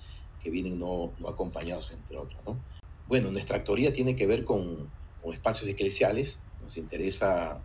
que 0.41 0.49
vienen 0.49 0.79
no, 0.79 1.13
no 1.19 1.29
acompañados, 1.29 1.91
entre 1.91 2.17
otros, 2.17 2.41
¿no? 2.45 2.59
Bueno, 3.07 3.31
nuestra 3.31 3.57
actoría 3.57 3.93
tiene 3.93 4.15
que 4.15 4.25
ver 4.25 4.43
con, 4.43 4.89
con 5.21 5.33
espacios 5.33 5.69
eclesiales. 5.69 6.41
Nos 6.61 6.77
interesa 6.77 7.61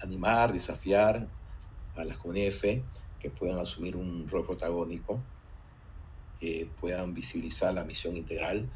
animar, 0.00 0.52
desafiar 0.52 1.26
a 1.96 2.04
las 2.04 2.18
comunidades 2.18 2.54
de 2.54 2.60
fe 2.60 2.84
que 3.18 3.30
puedan 3.30 3.58
asumir 3.58 3.96
un 3.96 4.28
rol 4.28 4.44
protagónico, 4.44 5.20
que 6.38 6.70
puedan 6.80 7.14
visibilizar 7.14 7.72
la 7.72 7.84
misión 7.84 8.16
integral 8.16 8.68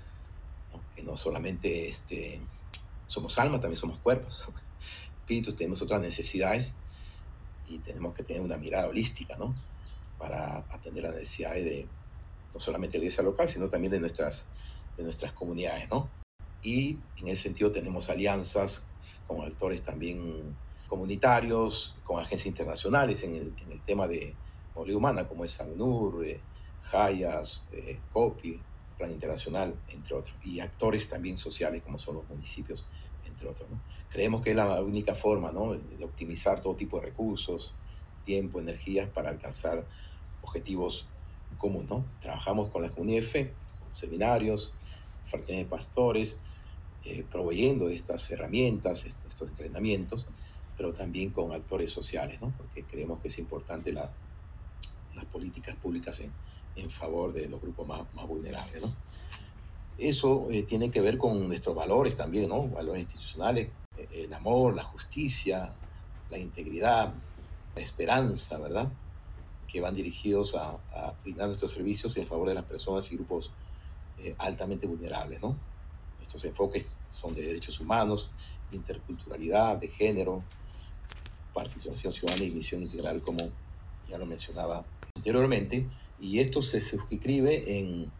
que 0.94 1.02
no 1.02 1.16
solamente 1.16 1.88
este, 1.88 2.40
somos 3.06 3.38
alma, 3.38 3.60
también 3.60 3.76
somos 3.78 3.98
cuerpos, 3.98 4.48
espíritus, 5.20 5.56
tenemos 5.56 5.82
otras 5.82 6.00
necesidades 6.00 6.74
y 7.68 7.78
tenemos 7.78 8.14
que 8.14 8.22
tener 8.22 8.42
una 8.42 8.56
mirada 8.56 8.88
holística, 8.88 9.36
¿no? 9.36 9.54
Para 10.18 10.58
atender 10.70 11.04
las 11.04 11.14
necesidades 11.14 11.64
de 11.64 11.86
no 12.54 12.60
solamente 12.60 12.98
la 12.98 13.04
iglesia 13.04 13.22
local, 13.24 13.48
sino 13.48 13.68
también 13.68 13.92
de 13.92 14.00
nuestras, 14.00 14.46
de 14.96 15.04
nuestras 15.04 15.32
comunidades, 15.32 15.88
¿no? 15.90 16.08
Y 16.62 16.98
en 17.16 17.28
ese 17.28 17.44
sentido 17.44 17.70
tenemos 17.72 18.08
alianzas 18.10 18.86
con 19.26 19.40
actores 19.42 19.82
también 19.82 20.56
comunitarios, 20.86 21.96
con 22.04 22.20
agencias 22.20 22.46
internacionales 22.46 23.22
en 23.24 23.34
el, 23.34 23.54
en 23.64 23.72
el 23.72 23.80
tema 23.80 24.06
de 24.06 24.34
movilidad 24.74 24.98
humana, 24.98 25.28
como 25.28 25.44
es 25.44 25.52
SANUR, 25.52 26.24
eh, 26.26 26.40
Hayas, 26.92 27.66
eh, 27.72 27.98
COPI, 28.12 28.60
Plan 28.98 29.10
Internacional, 29.10 29.74
entre 29.88 30.14
otros, 30.14 30.34
y 30.44 30.60
actores 30.60 31.08
también 31.08 31.36
sociales 31.36 31.82
como 31.82 31.98
son 31.98 32.16
los 32.16 32.28
municipios, 32.28 32.86
entre 33.32 33.48
otros. 33.48 33.68
Creemos 34.08 34.42
que 34.42 34.50
es 34.50 34.56
la 34.56 34.80
única 34.82 35.14
forma 35.14 35.50
¿no? 35.52 35.72
de 35.74 36.04
optimizar 36.04 36.60
todo 36.60 36.74
tipo 36.76 37.00
de 37.00 37.06
recursos, 37.06 37.74
tiempo, 38.24 38.60
energía 38.60 39.12
para 39.12 39.30
alcanzar 39.30 39.86
objetivos 40.42 41.06
comunes. 41.58 41.90
¿no? 41.90 42.04
Trabajamos 42.20 42.68
con 42.68 42.82
la 42.82 42.88
comunidad 42.90 43.20
de 43.20 43.26
fe, 43.26 43.52
con 43.80 43.94
seminarios, 43.94 44.74
fraternidades 45.24 45.66
de 45.66 45.70
pastores, 45.70 46.40
eh, 47.04 47.24
proveyendo 47.30 47.88
de 47.88 47.94
estas 47.94 48.30
herramientas, 48.30 49.06
estos 49.06 49.48
entrenamientos, 49.48 50.28
pero 50.76 50.92
también 50.92 51.30
con 51.30 51.52
actores 51.52 51.90
sociales, 51.90 52.40
¿no? 52.40 52.52
porque 52.56 52.84
creemos 52.84 53.20
que 53.20 53.28
es 53.28 53.38
importante 53.38 53.92
la, 53.92 54.10
las 55.14 55.24
políticas 55.26 55.74
públicas 55.76 56.20
en, 56.20 56.32
en, 56.76 56.90
favor 56.90 57.32
de 57.32 57.48
los 57.48 57.60
grupos 57.60 57.88
más, 57.88 58.02
más 58.14 58.26
vulnerables. 58.26 58.82
¿no? 58.82 58.92
Eso 59.98 60.48
eh, 60.50 60.62
tiene 60.62 60.90
que 60.90 61.00
ver 61.00 61.18
con 61.18 61.46
nuestros 61.46 61.76
valores 61.76 62.16
también, 62.16 62.48
¿no? 62.48 62.68
valores 62.68 63.02
institucionales, 63.02 63.68
eh, 63.96 64.24
el 64.24 64.34
amor, 64.34 64.74
la 64.74 64.82
justicia, 64.82 65.72
la 66.30 66.38
integridad, 66.38 67.12
la 67.74 67.82
esperanza, 67.82 68.58
¿verdad? 68.58 68.90
que 69.66 69.80
van 69.80 69.94
dirigidos 69.94 70.54
a, 70.54 70.72
a 70.92 71.14
brindar 71.22 71.46
nuestros 71.46 71.72
servicios 71.72 72.16
en 72.16 72.26
favor 72.26 72.48
de 72.48 72.54
las 72.54 72.64
personas 72.64 73.10
y 73.10 73.16
grupos 73.16 73.52
eh, 74.18 74.34
altamente 74.38 74.86
vulnerables. 74.86 75.40
¿no? 75.42 75.56
Estos 76.20 76.44
enfoques 76.44 76.96
son 77.08 77.34
de 77.34 77.42
derechos 77.42 77.80
humanos, 77.80 78.30
interculturalidad, 78.70 79.78
de 79.78 79.88
género, 79.88 80.42
participación 81.52 82.12
ciudadana 82.12 82.44
y 82.44 82.50
misión 82.50 82.82
integral, 82.82 83.20
como 83.22 83.50
ya 84.08 84.18
lo 84.18 84.26
mencionaba 84.26 84.84
anteriormente. 85.16 85.86
Y 86.20 86.38
esto 86.38 86.62
se 86.62 86.80
suscribe 86.80 87.78
en, 87.78 88.10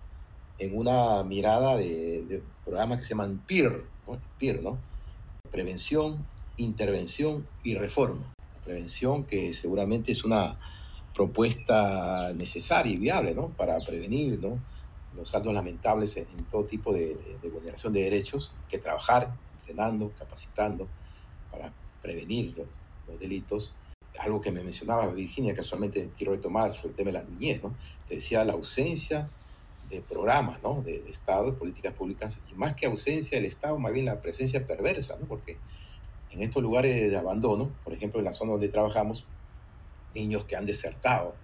en 0.62 0.79
una 0.79 1.25
mirada 1.25 1.77
de, 1.77 2.22
de, 2.22 2.42
programas 2.64 2.98
que 2.98 3.05
se 3.05 3.11
llaman 3.11 3.42
PIR, 3.46 3.85
¿no? 4.07 4.20
PIR, 4.38 4.62
¿no? 4.62 4.79
Prevención, 5.51 6.25
intervención 6.57 7.46
y 7.64 7.75
reforma. 7.75 8.33
Prevención 8.64 9.25
que 9.25 9.53
seguramente 9.53 10.12
es 10.12 10.22
una 10.22 10.57
propuesta 11.14 12.33
necesaria 12.35 12.92
y 12.92 12.96
viable, 12.96 13.35
¿no? 13.35 13.48
Para 13.48 13.77
prevenir, 13.81 14.38
¿no? 14.40 14.61
Los 15.16 15.31
saldos 15.31 15.53
lamentables 15.53 16.16
en, 16.16 16.27
todo 16.48 16.64
tipo 16.64 16.92
de, 16.92 17.16
vulneración 17.53 17.92
de 17.92 18.05
derechos, 18.05 18.53
que 18.68 18.79
trabajar 18.79 19.35
entrenando, 19.61 20.12
capacitando 20.16 20.87
para 21.51 21.72
prevenir 22.01 22.57
los, 22.57 22.68
los 23.09 23.18
delitos. 23.18 23.75
Algo 24.20 24.40
que 24.40 24.53
me 24.53 24.62
mencionaba 24.62 25.09
Virginia, 25.09 25.55
casualmente 25.55 26.11
quiero 26.16 26.35
retomar 26.35 26.72
sobre 26.72 26.90
el 26.90 26.94
tema 26.94 27.11
de 27.11 27.18
la 27.18 27.25
niñez, 27.25 27.64
¿no? 27.64 27.75
Te 28.07 28.14
decía 28.14 28.44
la 28.44 28.53
ausencia 28.53 29.29
de 29.92 30.00
programas, 30.00 30.62
¿no? 30.62 30.83
De, 30.83 31.00
de, 31.00 31.11
Estado, 31.11 31.46
de 31.46 31.52
políticas 31.52 31.92
públicas, 31.92 32.40
y 32.50 32.55
más 32.55 32.74
que 32.74 32.87
ausencia 32.87 33.37
del 33.37 33.46
Estado, 33.46 33.78
más 33.78 33.92
bien 33.92 34.07
la 34.07 34.22
presencia 34.22 34.66
perversa, 34.66 35.18
¿no? 35.20 35.26
Porque 35.26 35.59
en 36.31 36.42
estos 36.42 36.62
lugares 36.62 37.11
de 37.11 37.16
abandono, 37.16 37.70
por 37.85 37.92
ejemplo, 37.92 38.18
en 38.18 38.24
la 38.24 38.33
zona 38.33 38.52
donde 38.52 38.68
trabajamos, 38.68 39.26
niños 40.14 40.44
que 40.44 40.57
han 40.57 40.64
desertado, 40.64 41.35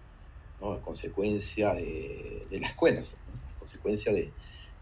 ¿no? 0.61 0.73
A 0.73 0.81
consecuencia 0.81 1.75
de, 1.75 2.47
de 2.51 2.61
las 2.61 2.71
escuelas, 2.71 3.19
¿no? 3.27 3.55
a 3.55 3.59
consecuencia 3.59 4.13
de 4.13 4.33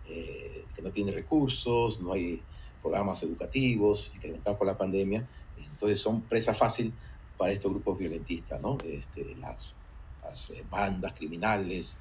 eh, 0.09 0.65
que 0.75 0.83
no 0.83 0.93
tienen 0.93 1.15
recursos, 1.15 2.01
no 2.01 2.13
hay 2.13 2.41
programas 2.81 3.23
educativos 3.25 4.13
incrementados 4.15 4.59
por 4.59 4.69
la 4.69 4.77
pandemia, 4.77 5.27
entonces 5.59 6.01
son 6.01 6.23
presa 6.23 6.55
fácil 6.55 6.93
para 7.37 7.51
estos 7.51 7.73
grupos 7.73 7.99
violentistas, 7.99 8.61
¿no? 8.61 8.79
Este, 8.85 9.35
las, 9.41 9.75
las 10.23 10.53
bandas 10.71 11.13
criminales, 11.15 12.01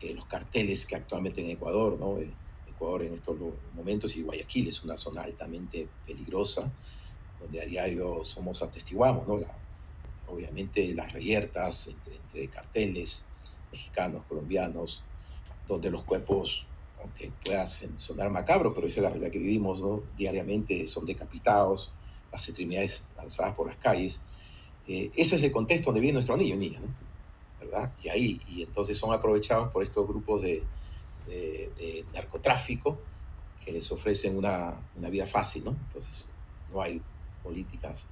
eh, 0.00 0.14
los 0.14 0.24
carteles 0.24 0.86
que 0.86 0.96
actualmente 0.96 1.40
en 1.40 1.50
Ecuador, 1.50 1.98
¿no? 1.98 2.18
Eh, 2.18 2.30
Ecuador 2.68 3.02
en 3.02 3.12
estos 3.12 3.36
momentos 3.74 4.16
y 4.16 4.22
Guayaquil 4.22 4.68
es 4.68 4.82
una 4.82 4.96
zona 4.96 5.22
altamente 5.22 5.88
peligrosa, 6.06 6.70
donde 7.38 7.60
a 7.60 7.66
diario 7.66 8.24
somos 8.24 8.62
atestiguamos, 8.62 9.28
¿no? 9.28 9.38
La, 9.38 9.54
obviamente 10.28 10.94
las 10.94 11.12
reyertas 11.12 11.88
entre, 11.88 12.16
entre, 12.16 12.48
carteles 12.48 13.28
mexicanos, 13.72 14.24
colombianos, 14.26 15.04
donde 15.66 15.90
los 15.90 16.02
cuerpos, 16.04 16.66
aunque 17.00 17.30
pueda 17.44 17.66
sonar 17.66 18.30
macabro, 18.30 18.72
pero 18.72 18.86
esa 18.86 19.00
es 19.00 19.04
la 19.04 19.10
realidad 19.10 19.30
que 19.30 19.38
vivimos, 19.38 19.82
¿no? 19.82 20.02
Diariamente 20.16 20.86
son 20.86 21.04
decapitados, 21.04 21.92
las 22.32 22.48
extremidades 22.48 23.04
lanzadas 23.16 23.54
por 23.54 23.66
las 23.66 23.76
calles. 23.76 24.22
Eh, 24.88 25.10
ese 25.14 25.36
es 25.36 25.42
el 25.42 25.52
contexto 25.52 25.90
donde 25.90 26.00
vive 26.00 26.14
nuestro 26.14 26.36
niño 26.36 26.54
y 26.54 26.58
niña, 26.58 26.80
¿no? 26.80 27.09
¿Verdad? 27.60 27.92
Y 28.02 28.08
ahí, 28.08 28.40
y 28.48 28.62
entonces 28.62 28.96
son 28.96 29.12
aprovechados 29.12 29.70
por 29.70 29.82
estos 29.82 30.06
grupos 30.06 30.42
de, 30.42 30.62
narcotráfico 32.12 32.98
que 33.64 33.70
les 33.70 33.92
ofrecen 33.92 34.36
una, 34.36 34.74
una, 34.96 35.08
vida 35.10 35.26
fácil, 35.26 35.64
¿no? 35.64 35.76
Entonces 35.86 36.26
no 36.72 36.82
hay 36.82 37.00
políticas 37.44 38.08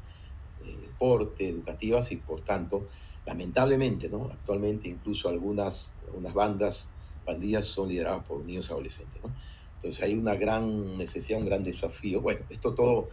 de 0.65 0.77
deporte, 0.77 1.49
educativas 1.49 2.13
y 2.13 2.17
por 2.17 2.43
tanto, 2.43 2.87
lamentablemente, 3.27 4.09
¿no? 4.09 4.27
Actualmente 4.33 4.89
incluso 4.89 5.29
algunas, 5.29 5.97
algunas 6.07 6.33
bandas, 6.33 6.93
pandillas 7.25 7.65
son 7.65 7.89
lideradas 7.89 8.25
por 8.25 8.45
niños 8.45 8.71
adolescentes, 8.71 9.21
¿no? 9.23 9.31
Entonces 9.75 10.03
hay 10.03 10.15
una 10.15 10.35
gran 10.35 10.97
necesidad, 10.97 11.39
un 11.39 11.47
gran 11.47 11.63
desafío. 11.63 12.21
Bueno, 12.21 12.45
esto 12.51 12.75
todo 12.75 13.09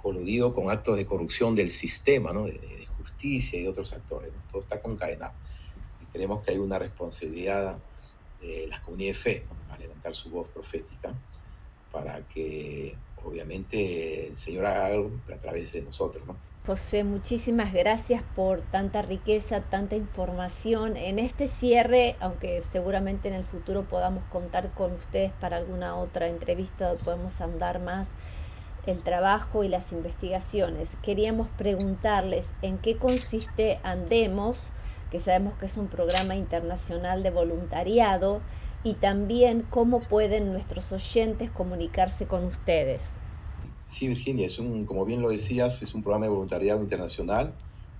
coludido 0.00 0.52
con 0.52 0.70
actos 0.70 0.96
de 0.96 1.06
corrupción 1.06 1.54
del 1.54 1.70
sistema, 1.70 2.32
¿no? 2.32 2.46
Justicia 3.08 3.58
y 3.58 3.62
de 3.64 3.68
otros 3.68 3.92
actores. 3.92 4.30
¿no? 4.32 4.42
Todo 4.50 4.60
está 4.60 4.80
concadenado. 4.80 5.32
Y 6.02 6.06
creemos 6.06 6.44
que 6.44 6.52
hay 6.52 6.58
una 6.58 6.78
responsabilidad 6.78 7.78
de 8.40 8.66
las 8.68 8.80
comunidades 8.80 9.24
de 9.24 9.30
fe 9.30 9.44
¿no? 9.48 9.74
a 9.74 9.78
levantar 9.78 10.14
su 10.14 10.30
voz 10.30 10.48
profética 10.48 11.12
para 11.90 12.20
que 12.26 12.96
obviamente 13.24 14.28
el 14.28 14.36
Señor 14.36 14.66
haga 14.66 14.86
algo 14.86 15.10
a 15.32 15.36
través 15.36 15.72
de 15.72 15.82
nosotros. 15.82 16.26
¿no? 16.26 16.36
José, 16.66 17.02
muchísimas 17.02 17.72
gracias 17.72 18.22
por 18.36 18.60
tanta 18.60 19.00
riqueza, 19.00 19.62
tanta 19.62 19.96
información. 19.96 20.98
En 20.98 21.18
este 21.18 21.48
cierre, 21.48 22.14
aunque 22.20 22.60
seguramente 22.60 23.28
en 23.28 23.34
el 23.34 23.44
futuro 23.44 23.88
podamos 23.88 24.22
contar 24.24 24.74
con 24.74 24.92
ustedes 24.92 25.32
para 25.40 25.56
alguna 25.56 25.96
otra 25.96 26.28
entrevista, 26.28 26.94
podemos 27.02 27.40
ahondar 27.40 27.80
más 27.80 28.08
el 28.90 29.02
trabajo 29.02 29.64
y 29.64 29.68
las 29.68 29.92
investigaciones. 29.92 30.90
Queríamos 31.02 31.48
preguntarles 31.56 32.50
en 32.62 32.78
qué 32.78 32.96
consiste 32.96 33.78
Andemos, 33.82 34.70
que 35.10 35.20
sabemos 35.20 35.58
que 35.58 35.66
es 35.66 35.76
un 35.76 35.88
programa 35.88 36.36
internacional 36.36 37.22
de 37.22 37.30
voluntariado, 37.30 38.40
y 38.84 38.94
también 38.94 39.66
cómo 39.68 40.00
pueden 40.00 40.52
nuestros 40.52 40.92
oyentes 40.92 41.50
comunicarse 41.50 42.26
con 42.26 42.44
ustedes. 42.44 43.10
Sí, 43.86 44.08
Virginia, 44.08 44.46
es 44.46 44.58
un, 44.58 44.84
como 44.84 45.04
bien 45.04 45.20
lo 45.20 45.30
decías, 45.30 45.82
es 45.82 45.94
un 45.94 46.02
programa 46.02 46.26
de 46.26 46.30
voluntariado 46.30 46.80
internacional 46.80 47.52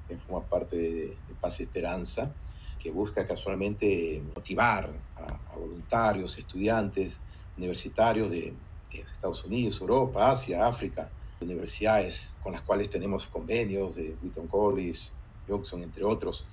que 0.07 0.17
forma 0.17 0.47
parte 0.47 0.77
de, 0.77 1.07
de 1.07 1.35
Paz 1.41 1.61
y 1.61 1.65
Esperanza, 1.65 2.33
que 2.79 2.91
busca 2.91 3.27
casualmente 3.27 4.23
motivar 4.35 4.91
a, 5.17 5.53
a 5.53 5.57
voluntarios, 5.57 6.39
estudiantes, 6.39 7.21
universitarios 7.57 8.31
de, 8.31 8.55
Estados 9.13 9.45
Unidos, 9.45 9.81
Europa, 9.81 10.31
Asia, 10.31 10.67
África, 10.67 11.11
universidades 11.41 12.35
con 12.43 12.53
las 12.53 12.63
cuales 12.63 12.91
tenemos 12.91 13.27
convenios 13.27 13.97
de 13.97 14.17
Wheaton 14.23 14.49
College, 14.49 15.11
Jackson, 15.49 15.83
entre 15.83 16.05
otros, 16.05 16.47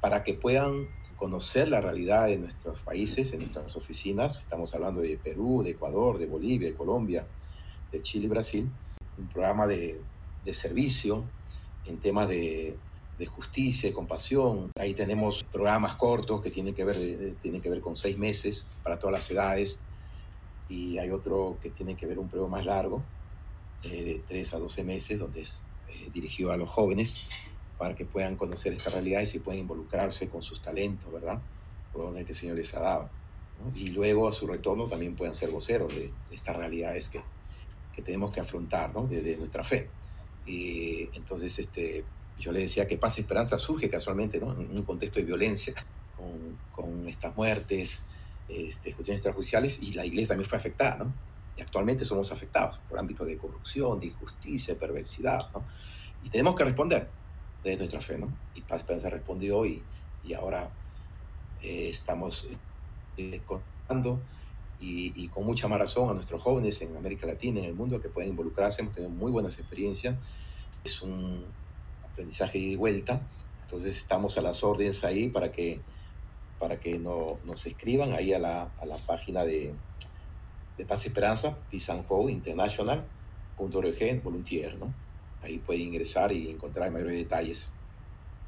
para 0.00 0.22
que 0.22 0.34
puedan 0.34 0.88
conocer 1.16 1.68
la 1.68 1.80
realidad 1.80 2.26
de 2.26 2.38
nuestros 2.38 2.82
países, 2.82 3.32
en 3.32 3.40
nuestras 3.40 3.74
oficinas. 3.76 4.42
Estamos 4.42 4.74
hablando 4.74 5.00
de 5.00 5.18
Perú, 5.18 5.62
de 5.64 5.70
Ecuador, 5.70 6.18
de 6.18 6.26
Bolivia, 6.26 6.68
de 6.68 6.74
Colombia, 6.74 7.26
de 7.90 8.02
Chile 8.02 8.26
y 8.26 8.28
Brasil. 8.28 8.70
Un 9.18 9.28
programa 9.28 9.66
de, 9.66 10.00
de 10.44 10.54
servicio 10.54 11.24
en 11.86 11.98
temas 11.98 12.28
de, 12.28 12.76
de, 13.18 13.26
justicia 13.26 13.88
y 13.88 13.92
compasión. 13.92 14.70
Ahí 14.78 14.94
tenemos 14.94 15.42
programas 15.42 15.96
cortos 15.96 16.40
que 16.40 16.50
tienen 16.50 16.74
que 16.74 16.84
ver, 16.84 16.96
de, 16.96 17.32
tienen 17.42 17.60
que 17.60 17.70
ver 17.70 17.80
con 17.80 17.96
seis 17.96 18.16
meses 18.16 18.66
para 18.84 18.98
todas 18.98 19.14
las 19.14 19.30
edades 19.30 19.80
y 20.68 20.98
hay 20.98 21.10
otro 21.10 21.56
que 21.62 21.70
tiene 21.70 21.96
que 21.96 22.06
ver 22.06 22.18
un 22.18 22.28
periodo 22.28 22.48
más 22.48 22.64
largo, 22.64 23.02
eh, 23.82 24.04
de 24.04 24.22
3 24.26 24.54
a 24.54 24.58
12 24.58 24.84
meses, 24.84 25.20
donde 25.20 25.40
es 25.40 25.62
eh, 25.88 26.10
dirigido 26.12 26.52
a 26.52 26.56
los 26.56 26.68
jóvenes 26.68 27.18
para 27.78 27.94
que 27.94 28.04
puedan 28.04 28.36
conocer 28.36 28.72
estas 28.72 28.92
realidades 28.92 29.34
y 29.34 29.38
puedan 29.38 29.60
involucrarse 29.60 30.28
con 30.28 30.42
sus 30.42 30.60
talentos, 30.60 31.12
¿verdad? 31.12 31.40
Por 31.92 32.02
donde 32.02 32.20
el 32.20 32.34
Señor 32.34 32.56
les 32.56 32.74
ha 32.74 32.80
dado. 32.80 33.08
¿no? 33.60 33.78
Y 33.78 33.90
luego 33.90 34.28
a 34.28 34.32
su 34.32 34.46
retorno 34.46 34.86
también 34.86 35.14
puedan 35.14 35.34
ser 35.34 35.50
voceros 35.50 35.94
de, 35.94 36.12
de 36.28 36.34
estas 36.34 36.56
realidades 36.56 37.08
que, 37.08 37.22
que, 37.94 38.02
tenemos 38.02 38.32
que 38.32 38.40
afrontar, 38.40 38.92
¿no? 38.92 39.06
De, 39.06 39.22
de 39.22 39.36
nuestra 39.36 39.62
fe. 39.62 39.88
Y 40.44 41.08
entonces, 41.14 41.56
este, 41.58 42.04
yo 42.38 42.50
le 42.50 42.60
decía 42.60 42.86
que 42.86 42.98
Paz 42.98 43.18
y 43.18 43.20
Esperanza 43.20 43.58
surge 43.58 43.88
casualmente, 43.88 44.40
¿no? 44.40 44.52
En 44.52 44.76
un 44.76 44.82
contexto 44.82 45.20
de 45.20 45.26
violencia, 45.26 45.74
con, 46.16 46.58
con 46.72 47.08
estas 47.08 47.36
muertes, 47.36 48.06
este, 48.48 48.92
cuestiones 48.92 49.18
extrajudiciales 49.18 49.82
y 49.82 49.92
la 49.92 50.06
iglesia 50.06 50.28
también 50.28 50.48
fue 50.48 50.58
afectada, 50.58 50.96
¿no? 50.96 51.12
Y 51.56 51.62
actualmente 51.62 52.04
somos 52.04 52.32
afectados 52.32 52.78
por 52.88 52.98
ámbitos 52.98 53.26
de 53.26 53.36
corrupción, 53.36 53.98
de 53.98 54.06
injusticia, 54.06 54.78
perversidad, 54.78 55.50
¿no? 55.52 55.64
Y 56.24 56.30
tenemos 56.30 56.54
que 56.54 56.64
responder 56.64 57.08
de 57.64 57.76
nuestra 57.76 58.00
fe, 58.00 58.18
¿no? 58.18 58.32
Y 58.54 58.62
Paz 58.62 58.78
Esperanza 58.78 59.10
respondió 59.10 59.66
y, 59.66 59.82
y 60.24 60.34
ahora 60.34 60.70
eh, 61.62 61.88
estamos 61.90 62.48
eh, 63.16 63.40
contando 63.44 64.20
y, 64.80 65.12
y, 65.20 65.28
con 65.28 65.44
mucha 65.44 65.66
más 65.66 65.78
razón 65.80 66.08
a 66.08 66.14
nuestros 66.14 66.42
jóvenes 66.42 66.80
en 66.82 66.96
América 66.96 67.26
Latina, 67.26 67.58
en 67.58 67.66
el 67.66 67.74
mundo, 67.74 68.00
que 68.00 68.08
pueden 68.08 68.30
involucrarse. 68.30 68.82
Hemos 68.82 68.92
tenido 68.94 69.10
muy 69.10 69.32
buenas 69.32 69.58
experiencias. 69.58 70.16
Es 70.84 71.02
un 71.02 71.44
aprendizaje 72.04 72.58
de 72.60 72.76
vuelta. 72.76 73.26
Entonces 73.62 73.96
estamos 73.96 74.38
a 74.38 74.42
las 74.42 74.62
órdenes 74.62 75.04
ahí 75.04 75.28
para 75.28 75.50
que 75.50 75.80
para 76.58 76.78
que 76.78 76.98
no, 76.98 77.38
nos 77.44 77.66
escriban 77.66 78.12
ahí 78.12 78.32
a 78.32 78.38
la, 78.38 78.70
a 78.80 78.86
la 78.86 78.96
página 78.96 79.44
de, 79.44 79.74
de 80.76 80.86
Paz 80.86 81.04
y 81.04 81.08
Esperanza, 81.08 81.56
Peace 81.70 81.90
and 81.92 82.04
Hope 82.08 82.32
International.org, 82.32 84.22
volunteer, 84.22 84.76
¿no? 84.78 84.94
Ahí 85.42 85.58
puede 85.58 85.80
ingresar 85.80 86.32
y 86.32 86.50
encontrar 86.50 86.90
mayores 86.90 87.16
detalles 87.16 87.72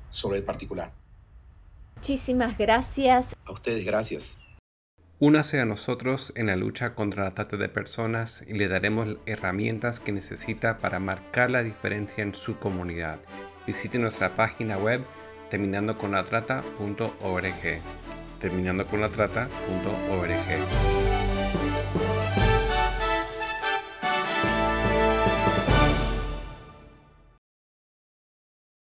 sobre 0.08 0.38
el 0.38 0.44
particular. 0.44 0.92
Muchísimas 1.96 2.56
gracias. 2.56 3.36
A 3.44 3.52
ustedes, 3.52 3.84
gracias. 3.84 4.40
Únase 5.18 5.60
a 5.60 5.66
nosotros 5.66 6.32
en 6.34 6.46
la 6.46 6.56
lucha 6.56 6.94
contra 6.94 7.24
la 7.24 7.34
trata 7.34 7.58
de 7.58 7.68
personas 7.68 8.42
y 8.48 8.54
le 8.54 8.68
daremos 8.68 9.18
herramientas 9.26 10.00
que 10.00 10.12
necesita 10.12 10.78
para 10.78 10.98
marcar 10.98 11.50
la 11.50 11.62
diferencia 11.62 12.22
en 12.22 12.34
su 12.34 12.58
comunidad. 12.58 13.20
Visite 13.66 13.98
nuestra 13.98 14.34
página 14.34 14.78
web 14.78 15.04
terminando 15.50 15.94
con 15.94 16.12
la 16.12 16.22
trata.org. 16.22 17.80
Terminando 18.38 18.86
con 18.86 19.00
la 19.00 19.08
trata.org. 19.10 20.99